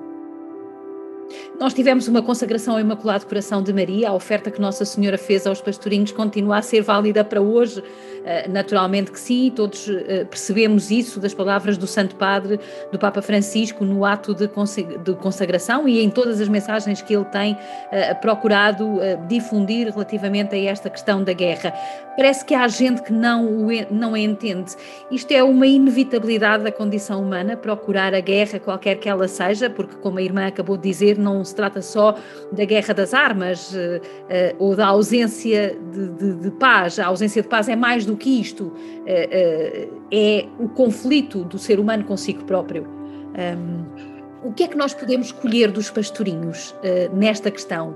Nós 1.59 1.73
tivemos 1.73 2.07
uma 2.07 2.21
consagração 2.21 2.75
ao 2.75 2.79
Imaculado 2.79 3.25
Coração 3.25 3.63
de 3.63 3.73
Maria, 3.73 4.09
a 4.09 4.13
oferta 4.13 4.51
que 4.51 4.61
Nossa 4.61 4.85
Senhora 4.85 5.17
fez 5.17 5.47
aos 5.47 5.59
pastorinhos 5.59 6.11
continua 6.11 6.57
a 6.57 6.61
ser 6.61 6.81
válida 6.81 7.23
para 7.23 7.41
hoje. 7.41 7.83
Eh, 8.23 8.47
naturalmente 8.47 9.09
que 9.09 9.19
sim, 9.19 9.51
todos 9.55 9.89
eh, 9.89 10.25
percebemos 10.25 10.91
isso 10.91 11.19
das 11.19 11.33
palavras 11.33 11.77
do 11.77 11.87
Santo 11.87 12.15
Padre, 12.15 12.59
do 12.91 12.99
Papa 12.99 13.21
Francisco, 13.21 13.85
no 13.85 14.05
ato 14.05 14.35
de 14.35 14.47
consagração 15.15 15.87
e 15.87 16.03
em 16.03 16.09
todas 16.09 16.41
as 16.41 16.49
mensagens 16.49 17.01
que 17.01 17.15
ele 17.15 17.25
tem 17.25 17.57
eh, 17.89 18.13
procurado 18.15 18.99
difundir 19.27 19.91
relativamente 19.91 20.53
a 20.53 20.59
esta 20.59 20.89
questão 20.89 21.23
da 21.23 21.33
guerra. 21.33 21.73
Parece 22.15 22.43
que 22.43 22.53
há 22.53 22.67
gente 22.67 23.01
que 23.01 23.13
não, 23.13 23.67
não 23.89 24.17
entende. 24.17 24.75
Isto 25.09 25.31
é 25.31 25.41
uma 25.43 25.65
inevitabilidade 25.65 26.63
da 26.63 26.71
condição 26.71 27.21
humana, 27.21 27.55
procurar 27.55 28.13
a 28.13 28.19
guerra, 28.19 28.59
qualquer 28.59 28.95
que 28.95 29.07
ela 29.07 29.27
seja, 29.27 29.69
porque, 29.69 29.95
como 29.97 30.19
a 30.19 30.21
irmã 30.21 30.47
acabou 30.47 30.75
de 30.75 30.83
dizer, 30.83 31.17
não 31.17 31.41
se 31.47 31.55
trata 31.55 31.81
só 31.81 32.15
da 32.51 32.65
guerra 32.65 32.93
das 32.93 33.13
armas 33.13 33.73
ou 34.59 34.75
da 34.75 34.87
ausência 34.87 35.77
de, 35.91 36.07
de, 36.09 36.35
de 36.35 36.51
paz. 36.51 36.99
A 36.99 37.07
ausência 37.07 37.41
de 37.41 37.47
paz 37.47 37.67
é 37.69 37.75
mais 37.75 38.05
do 38.05 38.15
que 38.15 38.41
isto 38.41 38.65
uh, 38.65 38.73
é 40.11 40.45
o 40.59 40.69
conflito 40.69 41.43
do 41.43 41.57
ser 41.57 41.79
humano 41.79 42.03
consigo 42.03 42.43
próprio. 42.45 42.87
O 44.43 44.53
que 44.53 44.63
é 44.63 44.67
que 44.67 44.77
nós 44.77 44.93
podemos 44.93 45.31
colher 45.31 45.71
dos 45.71 45.89
pastorinhos 45.89 46.75
nesta 47.13 47.51
questão? 47.51 47.95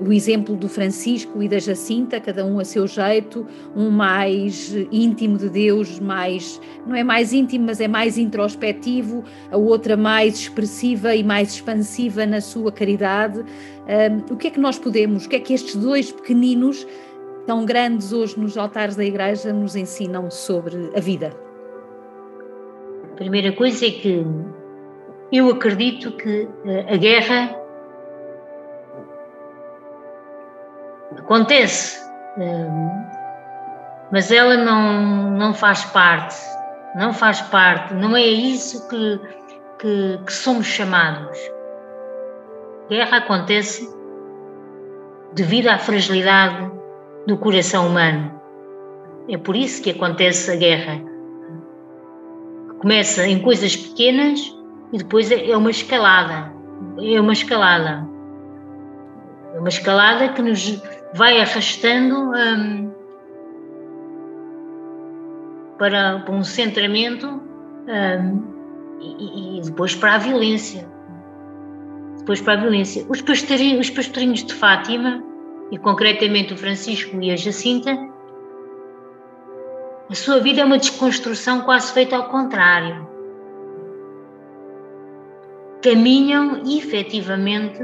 O 0.00 0.12
exemplo 0.12 0.54
do 0.54 0.68
Francisco 0.68 1.42
e 1.42 1.48
da 1.48 1.58
Jacinta, 1.58 2.20
cada 2.20 2.44
um 2.44 2.60
a 2.60 2.64
seu 2.64 2.86
jeito, 2.86 3.46
um 3.74 3.90
mais 3.90 4.72
íntimo 4.92 5.36
de 5.36 5.48
Deus, 5.48 5.98
mais 5.98 6.60
não 6.86 6.94
é 6.94 7.02
mais 7.02 7.32
íntimo, 7.32 7.66
mas 7.66 7.80
é 7.80 7.88
mais 7.88 8.16
introspectivo, 8.16 9.24
a 9.50 9.56
outra 9.56 9.96
mais 9.96 10.34
expressiva 10.34 11.14
e 11.14 11.24
mais 11.24 11.54
expansiva 11.54 12.24
na 12.24 12.40
sua 12.40 12.70
caridade. 12.70 13.40
Um, 13.40 14.34
o 14.34 14.36
que 14.36 14.48
é 14.48 14.50
que 14.50 14.60
nós 14.60 14.78
podemos, 14.78 15.26
o 15.26 15.28
que 15.28 15.36
é 15.36 15.40
que 15.40 15.52
estes 15.52 15.74
dois 15.74 16.12
pequeninos 16.12 16.86
tão 17.46 17.64
grandes 17.64 18.12
hoje 18.12 18.38
nos 18.38 18.56
altares 18.56 18.94
da 18.94 19.04
Igreja 19.04 19.52
nos 19.52 19.74
ensinam 19.74 20.30
sobre 20.30 20.90
a 20.94 21.00
vida? 21.00 21.34
A 23.04 23.16
primeira 23.16 23.52
coisa 23.52 23.86
é 23.86 23.90
que 23.90 24.24
eu 25.32 25.50
acredito 25.50 26.12
que 26.12 26.48
eh, 26.64 26.86
a 26.88 26.96
guerra 26.96 27.67
acontece, 31.18 31.98
eh, 32.38 32.68
mas 34.10 34.30
ela 34.30 34.56
não, 34.56 35.30
não 35.32 35.54
faz 35.54 35.84
parte, 35.86 36.36
não 36.96 37.12
faz 37.12 37.40
parte, 37.42 37.94
não 37.94 38.16
é 38.16 38.22
isso 38.22 38.88
que, 38.88 39.20
que, 39.78 40.18
que 40.24 40.32
somos 40.32 40.66
chamados. 40.66 41.38
Guerra 42.88 43.18
acontece 43.18 43.88
devido 45.34 45.68
à 45.68 45.78
fragilidade 45.78 46.70
do 47.26 47.36
coração 47.36 47.88
humano. 47.88 48.40
É 49.28 49.36
por 49.36 49.54
isso 49.54 49.82
que 49.82 49.90
acontece 49.90 50.50
a 50.50 50.56
guerra. 50.56 51.02
Começa 52.80 53.26
em 53.26 53.40
coisas 53.40 53.76
pequenas 53.76 54.40
e 54.92 54.98
depois 54.98 55.30
é 55.30 55.54
uma 55.54 55.70
escalada. 55.70 56.50
É 56.98 57.20
uma 57.20 57.34
escalada. 57.34 58.08
É 59.54 59.58
uma 59.58 59.68
escalada 59.68 60.28
que 60.28 60.40
nos 60.40 60.80
vai 61.14 61.40
arrastando 61.40 62.32
um, 62.32 62.92
para, 65.78 66.20
para, 66.20 66.34
um 66.34 66.42
centramento 66.42 67.26
um, 67.26 68.58
e, 69.00 69.58
e, 69.58 69.62
depois 69.62 69.94
para 69.94 70.14
a 70.14 70.18
violência. 70.18 70.88
Depois 72.18 72.40
para 72.40 72.54
a 72.54 72.56
violência. 72.56 73.06
Os 73.08 73.22
pastorinhos, 73.22 73.86
os 73.86 73.90
pastorinhos 73.90 74.44
de 74.44 74.54
Fátima 74.54 75.22
e 75.70 75.78
concretamente 75.78 76.52
o 76.52 76.56
Francisco 76.56 77.20
e 77.20 77.30
a 77.30 77.36
Jacinta, 77.36 77.96
a 80.10 80.14
sua 80.14 80.40
vida 80.40 80.62
é 80.62 80.64
uma 80.64 80.78
desconstrução 80.78 81.62
quase 81.62 81.92
feita 81.92 82.16
ao 82.16 82.28
contrário. 82.28 83.08
caminham 85.82 86.62
efetivamente 86.66 87.80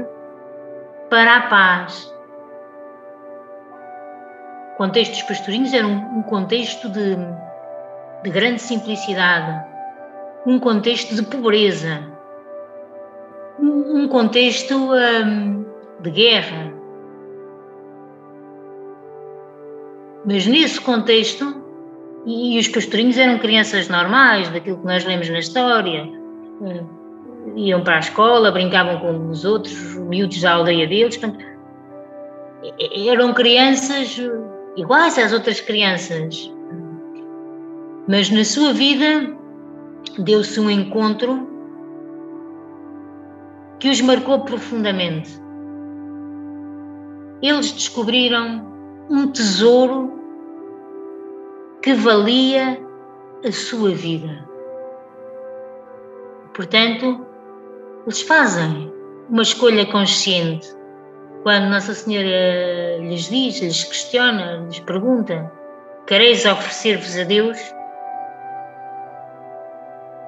para 1.09 1.37
a 1.37 1.41
paz. 1.47 2.14
O 4.75 4.77
contexto 4.77 5.13
dos 5.13 5.23
pastorinhos 5.23 5.73
era 5.73 5.87
um, 5.87 6.19
um 6.19 6.23
contexto 6.23 6.89
de, 6.89 7.15
de 8.23 8.29
grande 8.29 8.61
simplicidade, 8.61 9.65
um 10.45 10.59
contexto 10.59 11.15
de 11.15 11.23
pobreza, 11.23 12.03
um, 13.57 14.01
um 14.03 14.07
contexto 14.09 14.75
um, 14.75 15.65
de 16.01 16.11
guerra. 16.11 16.73
Mas 20.25 20.45
nesse 20.45 20.81
contexto, 20.81 21.55
e, 22.25 22.57
e 22.57 22.59
os 22.59 22.67
pastorinhos 22.67 23.17
eram 23.17 23.39
crianças 23.39 23.87
normais, 23.87 24.49
daquilo 24.49 24.79
que 24.79 24.85
nós 24.85 25.05
lemos 25.05 25.29
na 25.29 25.39
história, 25.39 26.05
iam 27.55 27.81
para 27.81 27.95
a 27.95 27.99
escola, 27.99 28.51
brincavam 28.51 28.99
com 28.99 29.29
os 29.29 29.45
outros, 29.45 29.73
os 29.73 29.95
miúdos 29.99 30.41
da 30.41 30.51
aldeia 30.51 30.85
deles. 30.85 31.15
Portanto, 31.15 31.45
eram 33.07 33.33
crianças 33.33 34.19
iguais 34.75 35.17
às 35.17 35.33
outras 35.33 35.59
crianças. 35.59 36.51
Mas 38.07 38.29
na 38.29 38.43
sua 38.43 38.73
vida 38.73 39.35
deu-se 40.19 40.59
um 40.59 40.69
encontro 40.69 41.47
que 43.79 43.89
os 43.89 44.01
marcou 44.01 44.41
profundamente. 44.41 45.39
Eles 47.41 47.71
descobriram 47.71 48.65
um 49.09 49.27
tesouro 49.27 50.13
que 51.81 51.93
valia 51.93 52.79
a 53.45 53.51
sua 53.51 53.91
vida. 53.91 54.47
Portanto, 56.53 57.25
eles 58.05 58.21
fazem 58.21 58.91
uma 59.29 59.41
escolha 59.41 59.85
consciente. 59.85 60.67
Quando 61.45 61.69
Nossa 61.69 61.93
Senhora 61.93 62.97
lhes 63.01 63.29
diz, 63.29 63.59
lhes 63.61 63.83
questiona, 63.83 64.65
lhes 64.65 64.79
pergunta: 64.79 65.51
Quereis 66.07 66.43
oferecer-vos 66.43 67.15
a 67.19 67.23
Deus? 67.23 67.59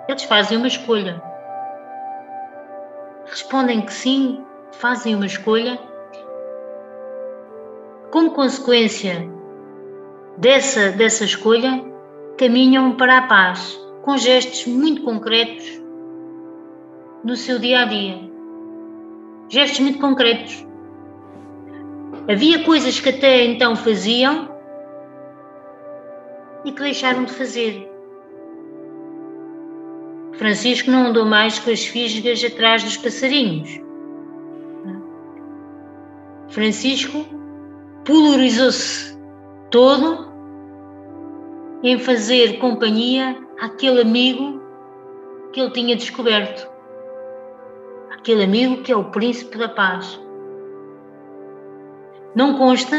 Eles 0.07 0.21
fazem 0.25 0.59
uma 0.59 0.67
escolha. 0.67 1.19
Respondem 3.25 3.81
que 3.81 3.91
sim, 3.91 4.45
fazem 4.73 5.15
uma 5.15 5.25
escolha. 5.25 5.79
Como 8.11 8.29
consequência 8.29 9.27
dessa, 10.37 10.91
dessa 10.91 11.23
escolha, 11.23 11.83
caminham 12.37 12.95
para 12.95 13.17
a 13.17 13.21
paz, 13.23 13.75
com 14.03 14.15
gestos 14.17 14.67
muito 14.67 15.01
concretos 15.01 15.81
no 17.23 17.35
seu 17.35 17.57
dia 17.57 17.81
a 17.81 17.85
dia. 17.85 18.19
Gestos 19.49 19.79
muito 19.79 19.97
concretos. 19.97 20.66
Havia 22.29 22.63
coisas 22.63 22.99
que 22.99 23.09
até 23.09 23.45
então 23.45 23.75
faziam 23.75 24.49
e 26.65 26.71
que 26.71 26.81
deixaram 26.81 27.23
de 27.23 27.31
fazer. 27.31 27.89
Francisco 30.33 30.91
não 30.91 31.07
andou 31.07 31.25
mais 31.25 31.57
com 31.57 31.71
as 31.71 31.85
fisgas 31.85 32.43
atrás 32.43 32.83
dos 32.83 32.97
passarinhos. 32.97 33.79
Francisco 36.49 37.25
polarizou-se 38.03 39.17
todo 39.71 40.27
em 41.83 41.97
fazer 41.97 42.59
companhia 42.59 43.37
àquele 43.59 44.01
amigo 44.01 44.61
que 45.53 45.61
ele 45.61 45.71
tinha 45.71 45.95
descoberto 45.95 46.67
aquele 48.27 48.43
amigo 48.43 48.81
que 48.83 48.91
é 48.91 48.95
o 48.95 49.05
príncipe 49.05 49.57
da 49.57 49.69
paz. 49.69 50.19
Não 52.37 52.55
consta 52.55 52.95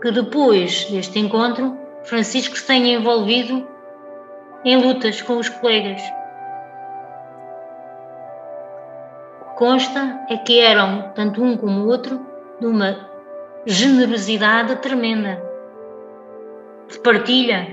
que 0.00 0.12
depois 0.12 0.84
deste 0.84 1.18
encontro 1.18 1.76
Francisco 2.04 2.56
se 2.56 2.64
tenha 2.64 2.96
envolvido 2.96 3.66
em 4.64 4.80
lutas 4.80 5.20
com 5.20 5.38
os 5.38 5.48
colegas. 5.48 6.00
Consta 9.56 10.24
é 10.30 10.36
que 10.36 10.60
eram, 10.60 11.10
tanto 11.12 11.42
um 11.42 11.56
como 11.56 11.80
o 11.80 11.88
outro, 11.88 12.24
de 12.60 12.66
uma 12.68 13.10
generosidade 13.66 14.76
tremenda, 14.76 15.42
de 16.86 17.00
partilha, 17.00 17.66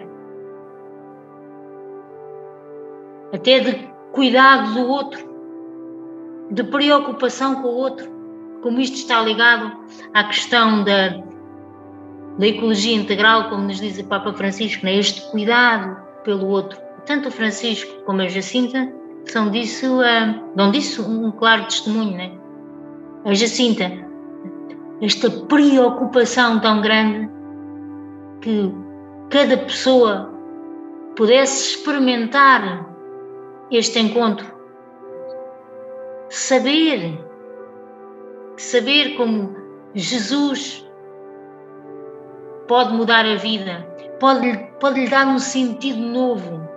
até 3.31 3.59
de 3.59 3.87
cuidado 4.11 4.73
do 4.73 4.89
outro 4.89 5.29
de 6.49 6.63
preocupação 6.63 7.61
com 7.61 7.67
o 7.67 7.75
outro, 7.75 8.18
como 8.61 8.79
isto 8.79 8.97
está 8.97 9.21
ligado 9.21 9.71
à 10.13 10.23
questão 10.25 10.83
da, 10.83 11.09
da 12.37 12.47
ecologia 12.47 12.95
integral, 12.95 13.49
como 13.49 13.63
nos 13.63 13.79
diz 13.79 13.97
o 13.99 14.03
Papa 14.05 14.33
Francisco, 14.33 14.85
né? 14.85 14.95
este 14.95 15.21
cuidado 15.31 15.97
pelo 16.23 16.47
outro. 16.47 16.79
Tanto 17.05 17.29
o 17.29 17.31
Francisco 17.31 18.03
como 18.05 18.21
a 18.21 18.27
Jacinta 18.27 18.91
são 19.25 19.49
disso, 19.49 19.99
uh, 19.99 20.55
dão 20.55 20.71
disso 20.71 21.03
um 21.03 21.31
claro 21.31 21.65
testemunho. 21.65 22.17
Né? 22.17 22.31
A 23.25 23.33
Jacinta, 23.33 23.91
esta 25.01 25.29
preocupação 25.29 26.59
tão 26.59 26.81
grande 26.81 27.29
que 28.41 28.71
cada 29.29 29.57
pessoa 29.57 30.33
pudesse 31.15 31.75
experimentar 31.75 32.87
este 33.71 33.99
encontro 33.99 34.59
saber, 36.29 37.19
saber 38.59 39.15
como 39.15 39.55
Jesus 39.95 40.85
pode 42.67 42.93
mudar 42.93 43.25
a 43.25 43.35
vida, 43.35 43.87
pode, 44.19 44.53
pode 44.79 44.99
lhe 44.99 45.09
dar 45.09 45.25
um 45.27 45.39
sentido 45.39 45.99
novo. 45.99 46.69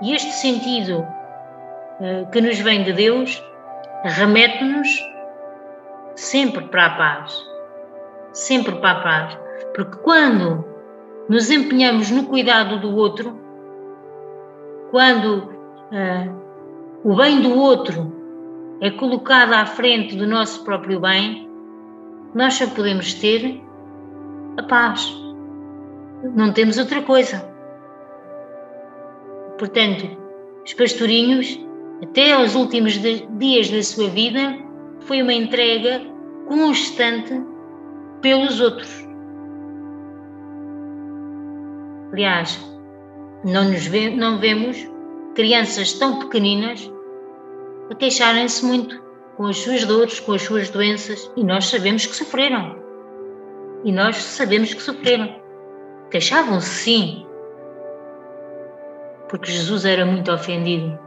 E 0.00 0.14
este 0.14 0.30
sentido 0.30 1.00
uh, 1.00 2.30
que 2.30 2.40
nos 2.40 2.58
vem 2.60 2.84
de 2.84 2.92
Deus 2.92 3.42
remete-nos 4.04 4.88
sempre 6.14 6.66
para 6.68 6.86
a 6.86 6.96
paz. 6.96 7.46
Sempre 8.32 8.76
para 8.76 8.90
a 8.92 9.02
paz. 9.02 9.38
Porque 9.74 9.98
quando 9.98 10.64
nos 11.28 11.50
empenhamos 11.50 12.10
no 12.10 12.26
cuidado 12.26 12.78
do 12.78 12.96
outro, 12.96 13.38
quando 14.90 15.48
uh, 15.90 16.42
o 17.04 17.16
bem 17.16 17.40
do 17.42 17.58
outro 17.58 18.11
é 18.82 18.90
colocado 18.90 19.52
à 19.52 19.64
frente 19.64 20.16
do 20.16 20.26
nosso 20.26 20.64
próprio 20.64 20.98
bem, 20.98 21.48
nós 22.34 22.54
só 22.54 22.66
podemos 22.66 23.14
ter 23.14 23.62
a 24.56 24.62
paz. 24.64 25.08
Não 26.34 26.52
temos 26.52 26.78
outra 26.78 27.00
coisa. 27.00 27.48
Portanto, 29.56 30.04
os 30.66 30.74
pastorinhos, 30.74 31.64
até 32.02 32.32
aos 32.32 32.56
últimos 32.56 32.94
dias 32.94 33.70
da 33.70 33.82
sua 33.84 34.08
vida, 34.08 34.58
foi 35.02 35.22
uma 35.22 35.32
entrega 35.32 36.02
constante 36.48 37.40
pelos 38.20 38.60
outros. 38.60 39.06
Aliás, 42.12 42.60
não, 43.44 43.70
nos 43.70 43.88
não 44.16 44.40
vemos 44.40 44.90
crianças 45.36 45.92
tão 45.92 46.18
pequeninas 46.18 46.92
queixarem-se 47.94 48.64
muito 48.64 49.02
com 49.36 49.46
as 49.46 49.58
suas 49.58 49.84
dores, 49.84 50.20
com 50.20 50.32
as 50.32 50.42
suas 50.42 50.70
doenças, 50.70 51.30
e 51.36 51.44
nós 51.44 51.66
sabemos 51.66 52.06
que 52.06 52.14
sofreram. 52.14 52.76
E 53.84 53.90
nós 53.90 54.16
sabemos 54.16 54.74
que 54.74 54.82
sofreram. 54.82 55.34
Queixavam-se 56.10 56.68
sim, 56.68 57.26
porque 59.28 59.50
Jesus 59.50 59.84
era 59.84 60.04
muito 60.04 60.30
ofendido. 60.30 60.98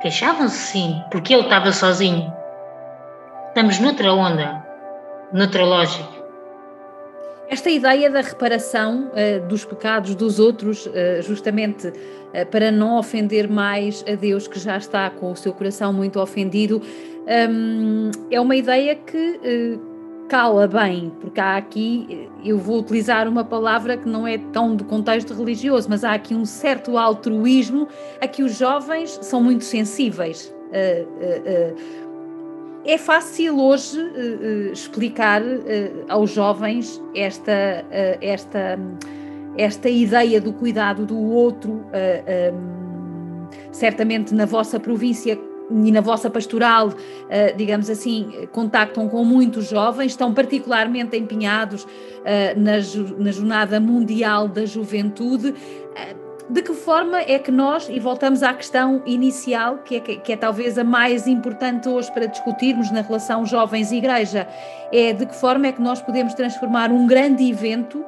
Queixavam-se 0.00 0.56
sim, 0.56 1.02
porque 1.10 1.34
ele 1.34 1.42
estava 1.42 1.70
sozinho. 1.72 2.32
Estamos 3.48 3.78
noutra 3.78 4.12
onda, 4.12 4.66
noutra 5.32 5.64
lógica. 5.64 6.15
Esta 7.48 7.70
ideia 7.70 8.10
da 8.10 8.20
reparação 8.20 9.10
uh, 9.12 9.46
dos 9.46 9.64
pecados 9.64 10.14
dos 10.16 10.40
outros, 10.40 10.86
uh, 10.86 11.22
justamente 11.22 11.88
uh, 11.88 11.94
para 12.50 12.72
não 12.72 12.98
ofender 12.98 13.48
mais 13.48 14.04
a 14.10 14.16
Deus 14.16 14.48
que 14.48 14.58
já 14.58 14.76
está 14.76 15.08
com 15.10 15.30
o 15.30 15.36
seu 15.36 15.52
coração 15.52 15.92
muito 15.92 16.18
ofendido, 16.20 16.82
um, 17.50 18.10
é 18.30 18.40
uma 18.40 18.56
ideia 18.56 18.96
que 18.96 19.40
cala 20.28 20.66
bem, 20.66 21.12
porque 21.20 21.40
há 21.40 21.56
aqui, 21.56 22.28
eu 22.44 22.58
vou 22.58 22.80
utilizar 22.80 23.28
uma 23.28 23.44
palavra 23.44 23.96
que 23.96 24.08
não 24.08 24.26
é 24.26 24.38
tão 24.38 24.74
do 24.74 24.84
contexto 24.84 25.32
religioso, 25.32 25.88
mas 25.88 26.02
há 26.02 26.14
aqui 26.14 26.34
um 26.34 26.44
certo 26.44 26.98
altruísmo 26.98 27.86
a 28.20 28.26
que 28.26 28.42
os 28.42 28.58
jovens 28.58 29.18
são 29.22 29.40
muito 29.40 29.64
sensíveis. 29.64 30.52
Uh, 30.66 31.04
uh, 31.04 32.05
é 32.86 32.96
fácil 32.96 33.58
hoje 33.58 33.98
uh, 33.98 34.72
explicar 34.72 35.42
uh, 35.42 36.04
aos 36.08 36.30
jovens 36.30 37.02
esta, 37.14 37.84
uh, 37.84 38.18
esta, 38.20 38.78
esta 39.58 39.88
ideia 39.88 40.40
do 40.40 40.52
cuidado 40.52 41.04
do 41.04 41.18
outro 41.18 41.84
um, 42.52 43.46
certamente 43.72 44.32
na 44.34 44.46
vossa 44.46 44.78
província 44.78 45.38
e 45.68 45.90
na 45.90 46.00
vossa 46.00 46.30
pastoral, 46.30 46.90
digamos 47.56 47.90
assim, 47.90 48.46
contactam 48.52 49.08
com 49.08 49.24
muitos 49.24 49.68
jovens, 49.68 50.12
estão 50.12 50.32
particularmente 50.32 51.16
empenhados 51.16 51.84
na, 52.56 52.78
Jornada 53.32 53.80
Mundial 53.80 54.46
da 54.46 54.64
Juventude 54.64 55.52
de 56.48 56.62
que 56.62 56.72
forma 56.72 57.20
é 57.20 57.38
que 57.38 57.50
nós, 57.50 57.88
e 57.88 57.98
voltamos 57.98 58.42
à 58.42 58.54
questão 58.54 59.02
inicial, 59.04 59.78
que 59.78 59.96
é, 59.96 60.00
que 60.00 60.32
é 60.32 60.36
talvez 60.36 60.78
a 60.78 60.84
mais 60.84 61.26
importante 61.26 61.88
hoje 61.88 62.10
para 62.12 62.26
discutirmos 62.26 62.90
na 62.90 63.00
relação 63.00 63.44
jovens-igreja, 63.44 64.46
é 64.92 65.12
de 65.12 65.26
que 65.26 65.34
forma 65.34 65.66
é 65.66 65.72
que 65.72 65.82
nós 65.82 66.00
podemos 66.00 66.34
transformar 66.34 66.92
um 66.92 67.06
grande 67.06 67.48
evento 67.48 68.04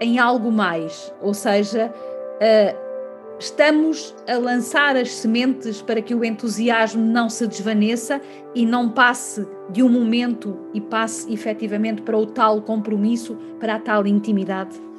em 0.00 0.18
algo 0.18 0.50
mais, 0.50 1.12
ou 1.20 1.34
seja, 1.34 1.92
uh, 1.92 2.90
estamos 3.38 4.14
a 4.26 4.38
lançar 4.38 4.96
as 4.96 5.12
sementes 5.12 5.82
para 5.82 6.00
que 6.00 6.14
o 6.14 6.24
entusiasmo 6.24 7.02
não 7.02 7.28
se 7.28 7.46
desvaneça 7.46 8.22
e 8.54 8.64
não 8.64 8.88
passe 8.88 9.46
de 9.68 9.82
um 9.82 9.88
momento 9.90 10.58
e 10.72 10.80
passe 10.80 11.30
efetivamente 11.30 12.00
para 12.00 12.16
o 12.16 12.24
tal 12.24 12.62
compromisso, 12.62 13.36
para 13.58 13.74
a 13.74 13.78
tal 13.78 14.06
intimidade. 14.06 14.89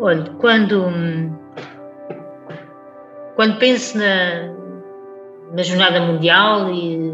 Olha, 0.00 0.24
quando, 0.38 0.84
quando 3.34 3.58
penso 3.58 3.98
na, 3.98 4.54
na 5.52 5.62
Jornada 5.62 6.00
Mundial 6.00 6.72
e 6.72 7.10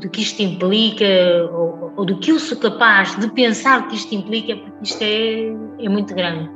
do 0.00 0.10
que 0.10 0.20
isto 0.20 0.42
implica, 0.42 1.04
ou, 1.52 1.92
ou, 1.96 2.04
do 2.04 2.18
que 2.18 2.30
eu 2.30 2.38
sou 2.38 2.58
capaz 2.58 3.18
de 3.18 3.28
pensar 3.30 3.88
que 3.88 3.96
isto 3.96 4.14
implica, 4.14 4.56
porque 4.56 4.84
isto 4.84 5.02
é, 5.02 5.84
é 5.84 5.88
muito 5.88 6.14
grande. 6.14 6.50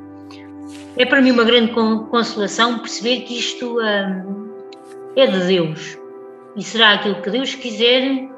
É 0.97 1.07
para 1.07 1.23
mim 1.23 1.31
uma 1.31 1.45
grande 1.45 1.73
consolação 1.73 2.79
perceber 2.79 3.21
que 3.23 3.39
isto 3.39 3.79
hum, 3.79 4.53
é 5.17 5.27
de 5.27 5.47
Deus 5.47 5.99
e 6.57 6.63
será 6.63 6.95
aquilo 6.95 7.23
que 7.23 7.31
Deus 7.31 7.55
quiser 7.55 8.29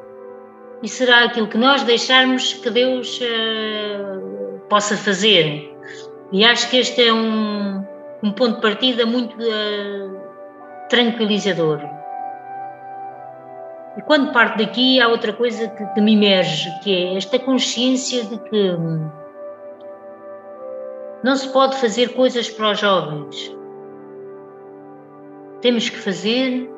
e 0.83 0.89
será 0.89 1.25
aquilo 1.25 1.49
que 1.49 1.59
nós 1.59 1.83
deixarmos 1.83 2.55
que 2.55 2.71
Deus 2.71 3.19
uh, 3.21 4.61
possa 4.69 4.97
fazer. 4.97 5.75
E 6.33 6.45
acho 6.45 6.71
que 6.71 6.77
este 6.77 7.03
é 7.03 7.13
um, 7.13 7.85
um 8.23 8.33
ponto 8.33 8.57
de 8.57 8.61
partida 8.61 9.05
muito 9.05 9.35
uh, 9.37 10.21
tranquilizador. 10.89 11.81
E 13.97 14.03
quando 14.03 14.33
parto 14.33 14.59
daqui, 14.59 15.01
há 15.01 15.09
outra 15.09 15.33
coisa 15.33 15.69
que, 15.69 15.85
que 15.85 16.01
me 16.01 16.15
emerge, 16.15 16.71
que 16.83 16.95
é 16.95 17.17
esta 17.17 17.39
consciência 17.39 18.25
de 18.25 18.39
que 18.39 18.77
não 21.25 21.35
se 21.35 21.49
pode 21.49 21.77
fazer 21.77 22.15
coisas 22.15 22.49
para 22.49 22.71
os 22.71 22.79
jovens. 22.79 23.57
Temos 25.61 25.91
que 25.91 25.99
fazer 25.99 26.71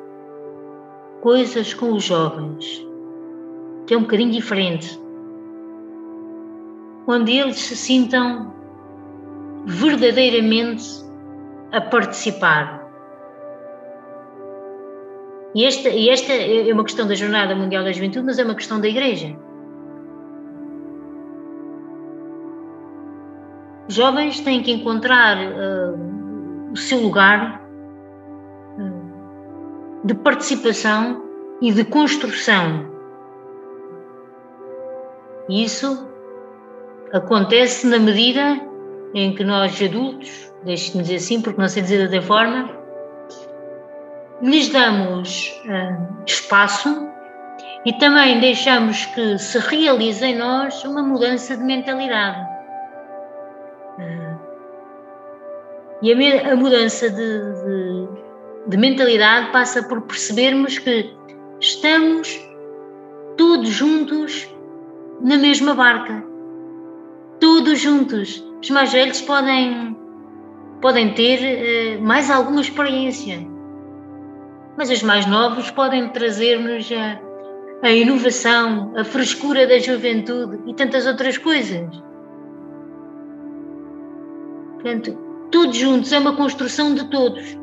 coisas 1.21 1.73
com 1.73 1.93
os 1.93 2.03
jovens, 2.03 2.85
que 3.85 3.93
é 3.93 3.97
um 3.97 4.01
bocadinho 4.01 4.31
diferente. 4.31 4.99
Onde 7.07 7.37
eles 7.37 7.57
se 7.57 7.75
sintam 7.75 8.53
verdadeiramente 9.65 11.03
a 11.71 11.81
participar. 11.81 12.83
E 15.55 15.65
esta, 15.65 15.89
e 15.89 16.09
esta 16.09 16.33
é 16.33 16.73
uma 16.73 16.83
questão 16.83 17.07
da 17.07 17.13
Jornada 17.13 17.55
Mundial 17.55 17.83
da 17.83 17.91
Juventude, 17.91 18.25
mas 18.25 18.39
é 18.39 18.43
uma 18.43 18.55
questão 18.55 18.79
da 18.79 18.87
Igreja. 18.87 19.35
Os 23.87 23.95
jovens 23.95 24.39
têm 24.39 24.63
que 24.63 24.71
encontrar 24.71 25.37
uh, 25.37 26.71
o 26.71 26.77
seu 26.77 26.99
lugar 26.99 27.61
uh, 28.79 30.07
de 30.07 30.15
participação 30.15 31.23
e 31.61 31.71
de 31.71 31.83
construção. 31.83 32.91
Isso 35.49 36.07
acontece 37.11 37.85
na 37.85 37.99
medida 37.99 38.72
em 39.13 39.33
que 39.35 39.43
nós 39.43 39.81
adultos, 39.81 40.51
deixe-me 40.63 41.03
dizer 41.03 41.15
assim, 41.15 41.41
porque 41.41 41.61
não 41.61 41.67
sei 41.67 41.83
dizer 41.83 41.97
de 41.97 42.03
outra 42.03 42.21
forma, 42.21 42.69
lhes 44.41 44.69
damos 44.69 45.61
uh, 45.65 46.23
espaço 46.25 47.07
e 47.85 47.93
também 47.93 48.39
deixamos 48.39 49.05
que 49.07 49.37
se 49.37 49.59
realize 49.59 50.25
em 50.25 50.37
nós 50.37 50.83
uma 50.83 51.03
mudança 51.03 51.55
de 51.55 51.63
mentalidade. 51.63 52.41
Uh, 53.99 54.39
e 56.01 56.11
a, 56.11 56.51
a 56.51 56.55
mudança 56.55 57.09
de, 57.09 57.15
de, 57.15 58.07
de 58.67 58.77
mentalidade 58.77 59.51
passa 59.51 59.83
por 59.83 60.01
percebermos 60.01 60.79
que 60.79 61.13
estamos 61.59 62.39
todos 63.37 63.69
juntos 63.69 64.49
na 65.21 65.37
mesma 65.37 65.73
barca. 65.73 66.23
Todos 67.39 67.79
juntos 67.79 68.43
os 68.63 68.69
mais 68.69 68.93
velhos 68.93 69.19
podem, 69.21 69.93
podem 70.81 71.13
ter 71.13 71.97
uh, 71.97 72.01
mais 72.01 72.31
alguma 72.31 72.61
experiência, 72.61 73.45
mas 74.77 74.89
os 74.89 75.03
mais 75.03 75.25
novos 75.25 75.69
podem 75.69 76.07
trazer-nos 76.09 76.89
a, 76.93 77.19
a 77.85 77.91
inovação, 77.91 78.93
a 78.95 79.03
frescura 79.03 79.67
da 79.67 79.77
juventude 79.79 80.61
e 80.65 80.73
tantas 80.73 81.05
outras 81.05 81.37
coisas. 81.37 81.89
Portanto, 84.75 85.17
todos 85.51 85.75
juntos 85.75 86.13
é 86.13 86.19
uma 86.19 86.35
construção 86.37 86.95
de 86.95 87.09
todos. 87.09 87.57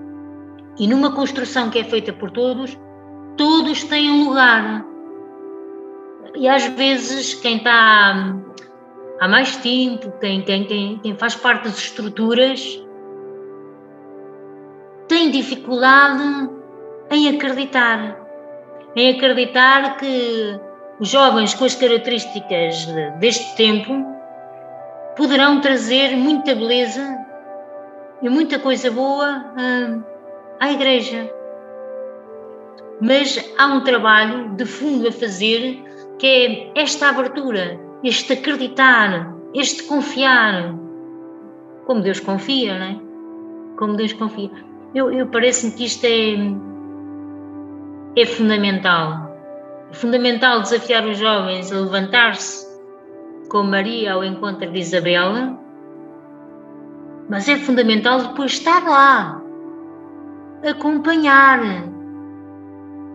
E 0.78 0.86
numa 0.86 1.14
construção 1.14 1.70
que 1.70 1.78
é 1.78 1.84
feita 1.84 2.12
por 2.12 2.30
todos, 2.30 2.78
todos 3.38 3.84
têm 3.84 4.10
um 4.10 4.28
lugar. 4.28 4.84
E 6.36 6.46
às 6.46 6.66
vezes 6.66 7.34
quem 7.34 7.56
está 7.56 8.36
há 9.20 9.28
mais 9.28 9.54
tempo, 9.58 10.10
quem, 10.18 10.40
quem, 10.40 10.64
quem, 10.64 10.98
quem 10.98 11.14
faz 11.14 11.34
parte 11.36 11.64
das 11.64 11.76
estruturas, 11.76 12.82
tem 15.06 15.30
dificuldade 15.30 16.50
em 17.10 17.28
acreditar. 17.28 18.18
Em 18.96 19.14
acreditar 19.14 19.98
que 19.98 20.58
os 20.98 21.08
jovens 21.08 21.52
com 21.52 21.64
as 21.66 21.74
características 21.74 22.86
deste 23.18 23.54
tempo 23.56 23.92
poderão 25.16 25.60
trazer 25.60 26.16
muita 26.16 26.54
beleza 26.54 27.18
e 28.22 28.28
muita 28.28 28.58
coisa 28.58 28.90
boa 28.90 29.44
hum, 29.56 30.02
à 30.58 30.72
Igreja. 30.72 31.30
Mas 33.00 33.52
há 33.58 33.66
um 33.66 33.82
trabalho 33.82 34.54
de 34.54 34.64
fundo 34.64 35.08
a 35.08 35.12
fazer 35.12 35.82
que 36.18 36.72
é 36.74 36.80
esta 36.80 37.08
abertura 37.08 37.89
este 38.02 38.32
acreditar, 38.32 39.34
este 39.54 39.84
confiar, 39.84 40.74
como 41.86 42.02
Deus 42.02 42.20
confia, 42.20 42.78
não 42.78 42.86
é? 42.86 43.00
Como 43.78 43.96
Deus 43.96 44.12
confia. 44.12 44.50
Eu, 44.94 45.10
eu 45.12 45.26
parece-me 45.26 45.72
que 45.72 45.84
isto 45.84 46.04
é, 46.04 46.36
é 48.20 48.26
fundamental. 48.26 49.30
É 49.90 49.94
fundamental 49.94 50.62
desafiar 50.62 51.06
os 51.06 51.18
jovens 51.18 51.72
a 51.72 51.80
levantar-se 51.80 52.68
com 53.48 53.64
Maria 53.64 54.14
ao 54.14 54.24
encontro 54.24 54.70
de 54.70 54.78
Isabela, 54.78 55.58
mas 57.28 57.48
é 57.48 57.56
fundamental 57.56 58.22
depois 58.22 58.52
estar 58.52 58.84
lá, 58.84 59.42
acompanhar, 60.68 61.60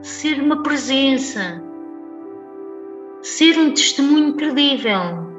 ser 0.01 0.41
uma 0.41 0.61
presença, 0.61 1.63
ser 3.21 3.57
um 3.57 3.71
testemunho 3.71 4.35
credível. 4.35 5.33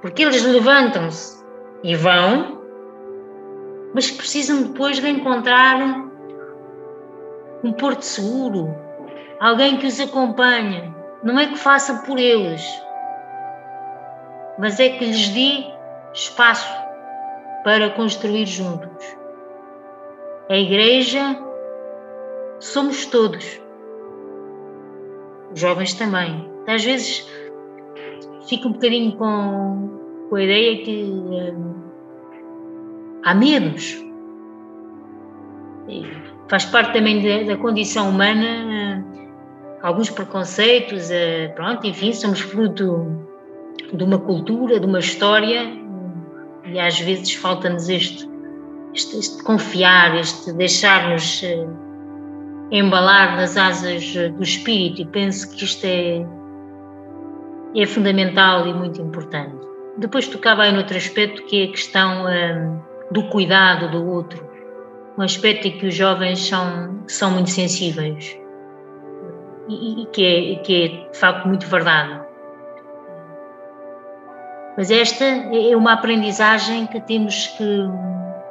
Porque 0.00 0.22
eles 0.22 0.42
levantam-se 0.44 1.44
e 1.82 1.94
vão, 1.94 2.62
mas 3.94 4.10
precisam 4.10 4.62
depois 4.62 4.98
de 4.98 5.08
encontrar 5.08 5.78
um 7.62 7.72
porto 7.72 8.02
seguro, 8.02 8.74
alguém 9.38 9.76
que 9.76 9.86
os 9.86 10.00
acompanhe. 10.00 10.94
Não 11.22 11.38
é 11.38 11.46
que 11.48 11.58
faça 11.58 12.02
por 12.06 12.18
eles, 12.18 12.62
mas 14.58 14.80
é 14.80 14.88
que 14.88 15.04
lhes 15.04 15.28
dê 15.28 15.64
espaço 16.14 16.68
para 17.62 17.90
construir 17.90 18.46
juntos. 18.46 19.16
A 20.48 20.56
igreja 20.56 21.38
somos 22.58 23.04
todos 23.06 23.44
os 23.44 23.69
jovens 25.54 25.94
também. 25.94 26.48
Às 26.66 26.84
vezes 26.84 27.28
fico 28.48 28.68
um 28.68 28.72
bocadinho 28.72 29.12
com, 29.12 30.26
com 30.28 30.36
a 30.36 30.42
ideia 30.42 30.84
que 30.84 31.04
hum, 31.04 31.74
há 33.24 33.34
medos. 33.34 34.04
E 35.88 36.02
faz 36.48 36.64
parte 36.66 36.92
também 36.92 37.22
da, 37.22 37.54
da 37.54 37.60
condição 37.60 38.10
humana, 38.10 39.04
hum, 39.04 39.28
alguns 39.82 40.10
preconceitos, 40.10 41.10
uh, 41.10 41.54
pronto, 41.54 41.86
enfim, 41.86 42.12
somos 42.12 42.40
fruto 42.40 43.06
de 43.92 44.04
uma 44.04 44.18
cultura, 44.18 44.78
de 44.78 44.86
uma 44.86 44.98
história, 44.98 45.64
hum, 45.64 46.12
e 46.66 46.78
às 46.78 46.98
vezes 47.00 47.34
falta-nos 47.34 47.88
este 47.88 48.30
este, 48.92 49.18
este 49.18 49.42
confiar, 49.44 50.16
este 50.16 50.52
deixar-nos 50.52 51.42
uh, 51.42 51.89
embalar 52.70 53.36
nas 53.36 53.56
asas 53.56 54.14
uh, 54.14 54.30
do 54.32 54.42
espírito, 54.42 55.02
e 55.02 55.06
penso 55.06 55.50
que 55.50 55.64
isto 55.64 55.84
é, 55.84 56.24
é 57.76 57.86
fundamental 57.86 58.66
e 58.66 58.74
muito 58.74 59.00
importante. 59.00 59.56
Depois 59.98 60.28
tocava 60.28 60.62
aí 60.62 60.72
noutro 60.72 60.96
aspecto 60.96 61.42
que 61.44 61.62
é 61.62 61.64
a 61.64 61.70
questão 61.70 62.24
uh, 62.24 62.82
do 63.10 63.24
cuidado 63.24 63.90
do 63.90 64.06
outro, 64.08 64.48
um 65.18 65.22
aspecto 65.22 65.68
em 65.68 65.78
que 65.78 65.86
os 65.86 65.94
jovens 65.94 66.46
são, 66.46 67.02
são 67.06 67.32
muito 67.32 67.50
sensíveis 67.50 68.38
e, 69.68 70.02
e 70.02 70.06
que, 70.06 70.24
é, 70.24 70.62
que 70.62 70.84
é 70.84 71.10
de 71.10 71.18
facto 71.18 71.46
muito 71.46 71.66
verdade. 71.66 72.20
Mas 74.76 74.90
esta 74.90 75.24
é 75.24 75.76
uma 75.76 75.92
aprendizagem 75.92 76.86
que 76.86 77.00
temos 77.00 77.48
que 77.48 77.88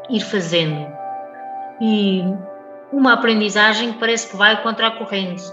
ir 0.10 0.20
fazendo. 0.20 0.88
E 1.82 2.24
uma 2.92 3.14
aprendizagem 3.14 3.94
que 3.94 4.00
parece 4.00 4.30
que 4.30 4.38
vai 4.38 4.62
contra 4.62 4.88
a 4.88 4.98
corrente. 4.98 5.44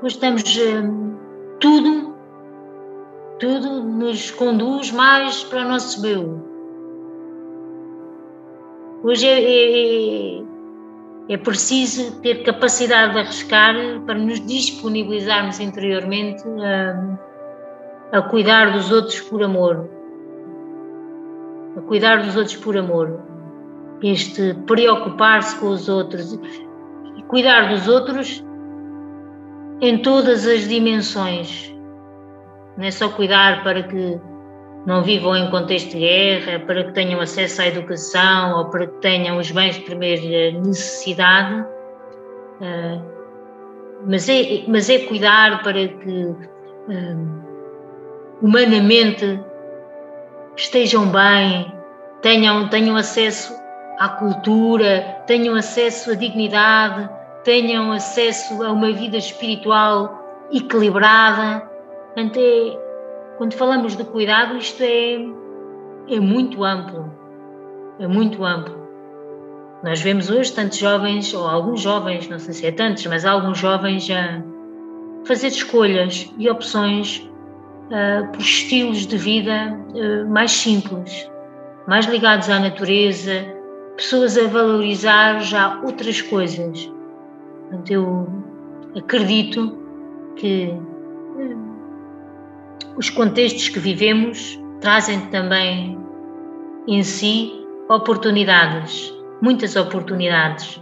Pois 0.00 0.12
estamos. 0.12 0.42
Hum, 0.56 1.16
tudo, 1.60 2.14
tudo 3.38 3.82
nos 3.82 4.30
conduz 4.30 4.90
mais 4.90 5.42
para 5.44 5.64
o 5.64 5.68
nosso 5.68 6.04
eu. 6.06 6.42
Hoje 9.02 9.26
é, 9.26 10.40
é, 10.40 10.42
é 11.28 11.36
preciso 11.36 12.20
ter 12.20 12.42
capacidade 12.42 13.12
de 13.12 13.18
arriscar 13.20 13.74
para 14.06 14.14
nos 14.14 14.40
disponibilizarmos 14.40 15.60
interiormente 15.60 16.42
a, 16.60 18.18
a 18.18 18.22
cuidar 18.22 18.72
dos 18.72 18.90
outros 18.90 19.20
por 19.20 19.42
amor. 19.42 19.88
A 21.76 21.80
cuidar 21.82 22.22
dos 22.22 22.36
outros 22.36 22.56
por 22.56 22.76
amor. 22.76 23.33
Este 24.04 24.52
preocupar-se 24.66 25.58
com 25.58 25.68
os 25.68 25.88
outros 25.88 26.38
e 27.16 27.22
cuidar 27.22 27.70
dos 27.70 27.88
outros 27.88 28.44
em 29.80 29.96
todas 30.02 30.46
as 30.46 30.68
dimensões. 30.68 31.74
Não 32.76 32.84
é 32.84 32.90
só 32.90 33.08
cuidar 33.08 33.64
para 33.64 33.82
que 33.82 34.20
não 34.84 35.02
vivam 35.02 35.34
em 35.34 35.50
contexto 35.50 35.92
de 35.92 36.00
guerra, 36.00 36.60
para 36.66 36.84
que 36.84 36.92
tenham 36.92 37.18
acesso 37.18 37.62
à 37.62 37.66
educação 37.66 38.58
ou 38.58 38.66
para 38.66 38.86
que 38.86 39.00
tenham 39.00 39.38
os 39.38 39.50
bens 39.50 39.76
de 39.76 39.80
primeira 39.80 40.58
necessidade, 40.58 41.66
ah, 42.60 43.00
mas 44.06 44.28
é, 44.28 44.64
mas 44.68 44.90
é 44.90 44.98
cuidar 44.98 45.62
para 45.62 45.88
que 45.88 46.36
ah, 46.90 47.16
humanamente 48.42 49.40
estejam 50.56 51.06
bem, 51.06 51.72
tenham, 52.20 52.68
tenham 52.68 52.96
acesso 52.96 53.63
à 53.98 54.08
cultura, 54.08 55.22
tenham 55.26 55.54
acesso 55.54 56.10
à 56.10 56.14
dignidade, 56.14 57.08
tenham 57.44 57.92
acesso 57.92 58.62
a 58.62 58.72
uma 58.72 58.92
vida 58.92 59.16
espiritual 59.16 60.46
equilibrada. 60.50 61.68
Portanto, 62.06 62.38
é, 62.38 62.78
quando 63.38 63.54
falamos 63.54 63.96
de 63.96 64.04
cuidado, 64.04 64.56
isto 64.56 64.82
é, 64.82 65.14
é 66.08 66.20
muito 66.20 66.64
amplo. 66.64 67.12
É 67.98 68.06
muito 68.06 68.44
amplo. 68.44 68.84
Nós 69.82 70.00
vemos 70.00 70.30
hoje 70.30 70.52
tantos 70.52 70.78
jovens, 70.78 71.34
ou 71.34 71.46
alguns 71.46 71.82
jovens, 71.82 72.28
não 72.28 72.38
sei 72.38 72.54
se 72.54 72.66
é 72.66 72.72
tantos, 72.72 73.06
mas 73.06 73.26
alguns 73.26 73.58
jovens 73.58 74.08
a 74.10 74.42
fazer 75.26 75.48
escolhas 75.48 76.32
e 76.38 76.48
opções 76.48 77.18
uh, 77.18 78.26
por 78.32 78.40
estilos 78.40 79.06
de 79.06 79.16
vida 79.16 79.78
uh, 79.94 80.28
mais 80.30 80.52
simples, 80.52 81.30
mais 81.86 82.06
ligados 82.06 82.48
à 82.48 82.58
natureza, 82.58 83.53
pessoas 83.96 84.36
a 84.36 84.46
valorizar 84.46 85.40
já 85.40 85.80
outras 85.84 86.20
coisas. 86.20 86.90
Portanto, 87.68 87.90
eu 87.90 88.28
acredito 88.96 89.78
que 90.36 90.74
os 92.96 93.10
contextos 93.10 93.68
que 93.68 93.78
vivemos 93.78 94.58
trazem 94.80 95.20
também 95.26 95.98
em 96.86 97.02
si 97.02 97.52
oportunidades, 97.88 99.12
muitas 99.40 99.76
oportunidades. 99.76 100.80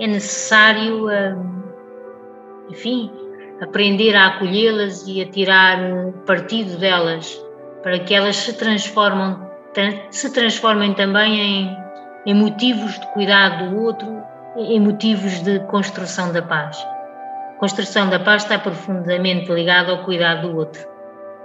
É 0.00 0.06
necessário, 0.06 1.08
hum, 1.08 1.62
enfim, 2.70 3.10
aprender 3.60 4.14
a 4.16 4.28
acolhê-las 4.28 5.06
e 5.06 5.22
a 5.22 5.26
tirar 5.26 5.78
partido 6.26 6.78
delas, 6.78 7.40
para 7.82 7.98
que 7.98 8.14
elas 8.14 8.36
se 8.36 8.56
se 10.10 10.32
transformem 10.32 10.94
também 10.94 11.40
em, 11.40 11.76
em 12.24 12.34
motivos 12.34 12.98
de 12.98 13.06
cuidado 13.08 13.70
do 13.70 13.82
outro, 13.82 14.22
em 14.56 14.80
motivos 14.80 15.40
de 15.42 15.60
construção 15.60 16.32
da 16.32 16.42
paz. 16.42 16.76
A 17.56 17.58
construção 17.58 18.08
da 18.08 18.18
paz 18.18 18.42
está 18.42 18.58
profundamente 18.58 19.50
ligada 19.52 19.92
ao 19.92 20.04
cuidado 20.04 20.48
do 20.48 20.56
outro. 20.56 20.92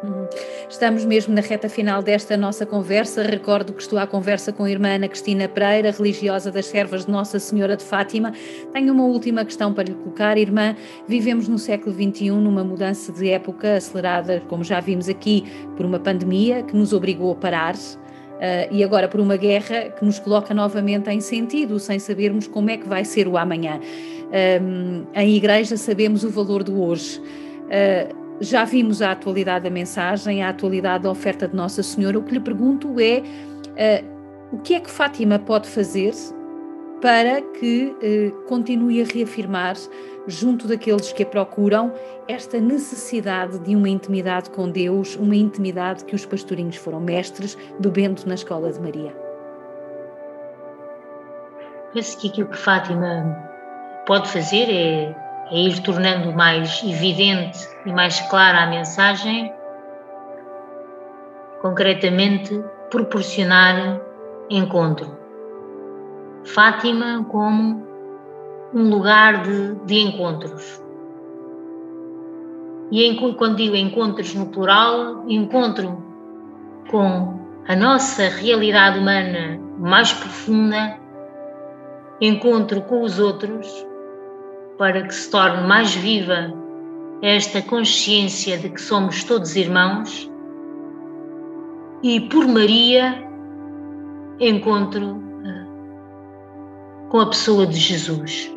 Uhum. 0.04 0.28
Estamos 0.70 1.04
mesmo 1.04 1.34
na 1.34 1.42
reta 1.42 1.68
final 1.68 2.04
desta 2.04 2.38
nossa 2.38 2.66
conversa. 2.66 3.24
Recordo 3.24 3.74
que 3.74 3.82
estou 3.82 3.98
à 3.98 4.06
conversa 4.06 4.54
com 4.54 4.64
a 4.64 4.70
irmã 4.70 4.96
Ana 4.96 5.08
Cristina 5.08 5.48
Pereira, 5.48 5.92
religiosa 5.92 6.52
das 6.52 6.68
servas 6.68 7.06
de 7.06 7.12
Nossa 7.12 7.40
Senhora 7.40 7.76
de 7.76 7.84
Fátima. 7.84 8.32
Tenho 8.72 8.94
uma 8.94 9.06
última 9.06 9.44
questão 9.44 9.74
para 9.74 9.86
lhe 9.86 9.96
colocar, 9.96 10.38
irmã. 10.38 10.76
Vivemos 11.08 11.48
no 11.48 11.58
século 11.58 11.96
XXI 11.96 12.30
numa 12.30 12.64
mudança 12.64 13.12
de 13.12 13.30
época 13.30 13.78
acelerada, 13.78 14.42
como 14.48 14.64
já 14.64 14.80
vimos 14.80 15.10
aqui, 15.10 15.44
por 15.76 15.86
uma 15.86 16.00
pandemia 16.00 16.62
que 16.62 16.76
nos 16.76 16.94
obrigou 16.94 17.32
a 17.32 17.36
parar. 17.36 17.74
Uh, 18.38 18.72
e 18.72 18.84
agora 18.84 19.08
por 19.08 19.20
uma 19.20 19.36
guerra 19.36 19.90
que 19.90 20.06
nos 20.06 20.20
coloca 20.20 20.54
novamente 20.54 21.10
em 21.10 21.20
sentido, 21.20 21.80
sem 21.80 21.98
sabermos 21.98 22.48
como 22.48 22.70
é 22.70 22.78
que 22.78 22.88
vai 22.88 23.04
ser 23.04 23.28
o 23.28 23.36
amanhã. 23.36 23.80
Uh, 24.28 25.08
em 25.16 25.36
igreja 25.36 25.76
sabemos 25.76 26.24
o 26.24 26.30
valor 26.30 26.64
do 26.64 26.82
hoje. 26.82 27.20
Uh, 27.20 28.28
já 28.40 28.64
vimos 28.64 29.02
a 29.02 29.12
atualidade 29.14 29.64
da 29.64 29.70
mensagem, 29.72 30.44
a 30.44 30.50
atualidade 30.50 31.06
da 31.06 31.12
oferta 31.12 31.48
de 31.48 31.56
Nossa 31.56 31.82
Senhora. 31.82 32.20
O 32.20 32.24
que 32.24 32.34
lhe 32.34 32.40
pergunto 32.40 33.00
é 33.00 33.24
uh, 34.04 34.56
o 34.56 34.60
que 34.60 34.76
é 34.76 34.80
que 34.80 34.92
Fátima 34.92 35.40
pode 35.40 35.68
fazer 35.68 36.14
para 37.02 37.42
que 37.42 37.94
continue 38.48 39.04
a 39.04 39.06
reafirmar, 39.06 39.76
junto 40.28 40.68
daqueles 40.68 41.12
que 41.12 41.24
a 41.24 41.26
procuram, 41.26 41.94
esta 42.28 42.60
necessidade 42.60 43.60
de 43.60 43.76
uma 43.76 43.90
intimidade 43.90 44.50
com 44.50 44.70
Deus, 44.70 45.16
uma 45.16 45.36
intimidade 45.36 46.06
que 46.06 46.16
os 46.16 46.26
pastorinhos 46.26 46.76
foram 46.76 47.00
mestres, 47.00 47.58
bebendo 47.80 48.22
na 48.26 48.36
escola 48.36 48.72
de 48.72 48.80
Maria? 48.80 49.16
Penso 51.94 52.18
que 52.20 52.28
aquilo 52.28 52.50
que 52.50 52.58
Fátima 52.58 53.36
pode 54.06 54.30
fazer 54.30 54.70
é 54.70 55.28
é 55.52 55.60
ir 55.60 55.82
tornando 55.82 56.34
mais 56.34 56.84
evidente 56.84 57.58
e 57.86 57.94
mais 57.94 58.20
clara 58.22 58.64
a 58.64 58.68
mensagem, 58.68 59.54
concretamente 61.62 62.62
proporcionar 62.90 64.02
encontro. 64.50 65.18
Fátima 66.44 67.26
como 67.30 67.87
um 68.74 68.90
lugar 68.90 69.44
de, 69.44 69.76
de 69.86 70.00
encontros. 70.00 70.82
E 72.92 73.16
quando 73.38 73.58
digo 73.58 73.76
encontros 73.76 74.34
no 74.34 74.48
plural, 74.48 75.26
encontro 75.28 76.04
com 76.90 77.40
a 77.68 77.76
nossa 77.76 78.30
realidade 78.30 79.00
humana 79.00 79.60
mais 79.78 80.14
profunda, 80.14 80.98
encontro 82.22 82.82
com 82.82 83.04
os 83.04 83.20
outros 83.20 83.86
para 84.78 85.02
que 85.04 85.14
se 85.14 85.30
torne 85.30 85.68
mais 85.68 85.94
viva 85.94 86.54
esta 87.22 87.62
consciência 87.62 88.58
de 88.58 88.70
que 88.70 88.82
somos 88.82 89.24
todos 89.24 89.56
irmãos 89.56 90.32
e 92.04 92.22
por 92.22 92.48
Maria 92.48 93.28
encontro 94.40 95.22
eh, 95.44 95.66
com 97.10 97.20
a 97.20 97.26
pessoa 97.26 97.66
de 97.66 97.78
Jesus. 97.78 98.57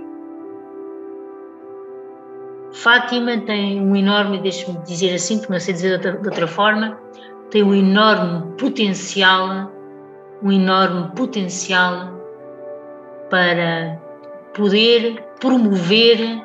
Fátima 2.72 3.36
tem 3.38 3.80
um 3.80 3.96
enorme, 3.96 4.38
deixe-me 4.38 4.78
dizer 4.78 5.14
assim, 5.14 5.38
porque 5.38 5.52
não 5.52 5.60
sei 5.60 5.74
dizer 5.74 5.88
de 5.88 6.08
outra, 6.08 6.22
de 6.22 6.28
outra 6.28 6.46
forma, 6.46 6.98
tem 7.50 7.64
um 7.64 7.74
enorme 7.74 8.52
potencial, 8.56 9.70
um 10.42 10.52
enorme 10.52 11.10
potencial 11.16 12.10
para 13.28 13.98
poder 14.54 15.20
promover 15.40 16.44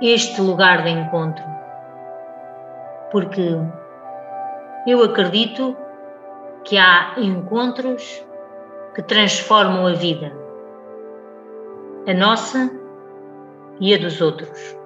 este 0.00 0.40
lugar 0.40 0.84
de 0.84 0.90
encontro. 0.90 1.44
Porque 3.10 3.58
eu 4.86 5.02
acredito 5.02 5.76
que 6.64 6.78
há 6.78 7.14
encontros 7.16 8.24
que 8.94 9.02
transformam 9.02 9.86
a 9.86 9.92
vida, 9.92 10.32
a 12.06 12.14
nossa 12.14 12.70
e 13.80 13.92
a 13.92 13.98
dos 13.98 14.20
outros. 14.20 14.81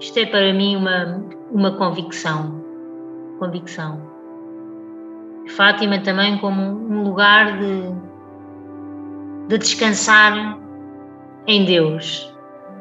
Isto 0.00 0.18
é 0.20 0.26
para 0.26 0.52
mim 0.52 0.76
uma, 0.76 1.24
uma 1.50 1.72
convicção. 1.72 2.64
Convicção. 3.38 4.00
Fátima 5.48 5.98
também 6.00 6.38
como 6.38 6.62
um 6.62 7.02
lugar 7.02 7.58
de, 7.58 7.82
de 9.48 9.58
descansar 9.58 10.58
em 11.46 11.64
Deus, 11.64 12.32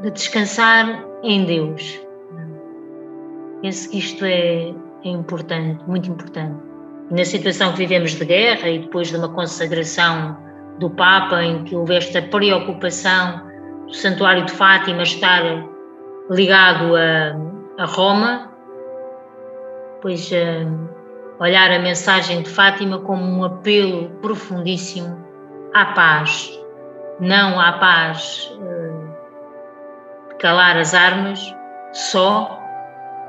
de 0.01 0.12
descansar 0.12 1.03
em 1.23 1.45
Deus. 1.45 1.99
Penso 3.62 3.89
que 3.89 3.97
isto 3.97 4.23
é, 4.25 4.73
é 5.03 5.10
importante, 5.10 5.84
muito 5.88 6.10
importante. 6.12 6.62
E 7.10 7.13
na 7.15 7.25
situação 7.25 7.71
que 7.71 7.80
vivemos 7.80 8.12
de 8.12 8.25
guerra 8.25 8.69
e 8.69 8.80
depois 8.80 9.08
de 9.08 9.15
uma 9.15 9.30
consagração 9.30 10.38
do 10.77 10.89
Papa, 10.89 11.41
em 11.41 11.63
que 11.63 11.75
houve 11.75 11.95
esta 11.95 12.21
preocupação 12.21 13.41
do 13.88 13.93
Santuário 13.93 14.45
de 14.45 14.51
Fátima 14.51 15.01
estar 15.01 15.41
ligado 16.29 16.95
a, 16.95 17.81
a 17.81 17.85
Roma, 17.85 18.51
pois 20.01 20.29
uh, 20.31 20.89
olhar 21.39 21.71
a 21.71 21.79
mensagem 21.79 22.41
de 22.41 22.49
Fátima 22.49 22.99
como 22.99 23.23
um 23.23 23.43
apelo 23.43 24.09
profundíssimo 24.21 25.25
à 25.73 25.85
paz, 25.85 26.51
não 27.19 27.59
à 27.59 27.73
paz 27.73 28.51
uh, 28.59 30.29
de 30.29 30.35
calar 30.35 30.77
as 30.77 30.93
armas 30.93 31.39
só, 31.93 32.59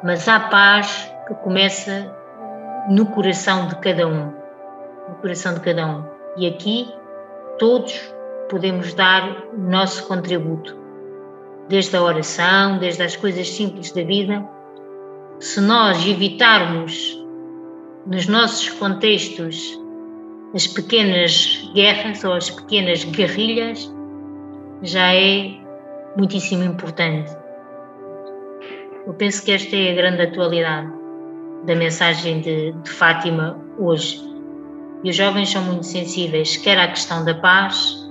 mas 0.02 0.28
à 0.28 0.40
paz 0.40 1.12
que 1.26 1.34
começa 1.34 2.14
no 2.88 3.06
coração 3.06 3.68
de 3.68 3.76
cada 3.76 4.06
um, 4.06 4.32
no 5.08 5.14
coração 5.20 5.54
de 5.54 5.60
cada 5.60 5.86
um. 5.86 6.04
E 6.36 6.46
aqui 6.46 6.92
todos 7.58 8.14
podemos 8.48 8.94
dar 8.94 9.28
o 9.52 9.58
nosso 9.58 10.06
contributo, 10.06 10.77
desde 11.68 11.96
a 11.96 12.02
oração, 12.02 12.78
desde 12.78 13.02
as 13.02 13.16
coisas 13.16 13.48
simples 13.50 13.92
da 13.92 14.02
vida. 14.02 14.46
Se 15.40 15.60
nós 15.60 16.06
evitarmos 16.06 17.16
nos 18.06 18.26
nossos 18.26 18.70
contextos 18.70 19.78
as 20.54 20.66
pequenas 20.66 21.70
guerras 21.74 22.24
ou 22.24 22.32
as 22.32 22.50
pequenas 22.50 23.04
guerrilhas, 23.04 23.92
já 24.82 25.14
é 25.14 25.50
muitíssimo 26.16 26.64
importante. 26.64 27.30
Eu 29.06 29.14
penso 29.14 29.44
que 29.44 29.52
esta 29.52 29.76
é 29.76 29.92
a 29.92 29.94
grande 29.94 30.22
atualidade 30.22 30.90
da 31.64 31.74
mensagem 31.74 32.40
de, 32.40 32.72
de 32.72 32.90
Fátima 32.90 33.58
hoje. 33.78 34.20
E 35.04 35.10
os 35.10 35.16
jovens 35.16 35.50
são 35.50 35.62
muito 35.62 35.86
sensíveis, 35.86 36.56
quer 36.56 36.78
à 36.78 36.88
questão 36.88 37.24
da 37.24 37.34
paz, 37.34 38.10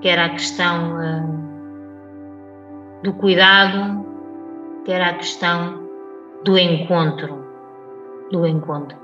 quer 0.00 0.18
à 0.18 0.28
questão 0.30 0.96
uh, 0.96 1.37
do 3.02 3.12
cuidado, 3.12 4.04
quer 4.84 5.00
à 5.00 5.14
questão 5.14 5.88
do 6.44 6.58
encontro, 6.58 7.44
do 8.30 8.46
encontro. 8.46 8.96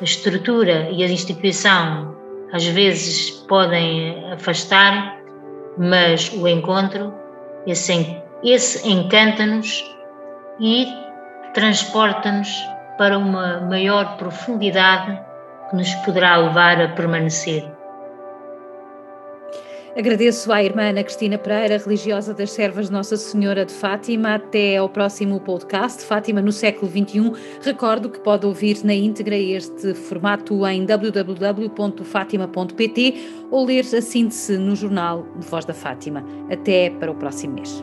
A 0.00 0.04
estrutura 0.04 0.90
e 0.90 1.02
a 1.02 1.06
instituição 1.06 2.16
às 2.52 2.66
vezes 2.66 3.30
podem 3.30 4.32
afastar, 4.32 5.18
mas 5.76 6.32
o 6.32 6.48
encontro, 6.48 7.12
esse, 7.66 8.22
esse 8.42 8.88
encanta-nos 8.88 9.84
e 10.60 10.86
transporta-nos 11.52 12.48
para 12.96 13.18
uma 13.18 13.60
maior 13.60 14.16
profundidade 14.16 15.18
que 15.68 15.76
nos 15.76 15.92
poderá 15.96 16.36
levar 16.36 16.80
a 16.80 16.88
permanecer. 16.88 17.75
Agradeço 19.96 20.52
à 20.52 20.62
irmã 20.62 20.90
Ana 20.90 21.02
Cristina 21.02 21.38
Pereira, 21.38 21.78
religiosa 21.78 22.34
das 22.34 22.50
Servas 22.50 22.90
Nossa 22.90 23.16
Senhora 23.16 23.64
de 23.64 23.72
Fátima. 23.72 24.34
Até 24.34 24.76
ao 24.76 24.90
próximo 24.90 25.40
podcast, 25.40 26.04
Fátima 26.04 26.42
no 26.42 26.52
século 26.52 26.92
XXI. 26.92 27.32
Recordo 27.62 28.10
que 28.10 28.20
pode 28.20 28.44
ouvir 28.44 28.84
na 28.84 28.92
íntegra 28.92 29.38
este 29.38 29.94
formato 29.94 30.66
em 30.66 30.84
www.fatima.pt 30.84 33.14
ou 33.50 33.64
ler 33.64 33.86
a 33.86 34.02
síntese 34.02 34.58
no 34.58 34.76
jornal 34.76 35.26
Voz 35.36 35.64
da 35.64 35.72
Fátima. 35.72 36.22
Até 36.50 36.90
para 36.90 37.10
o 37.10 37.14
próximo 37.14 37.54
mês. 37.54 37.82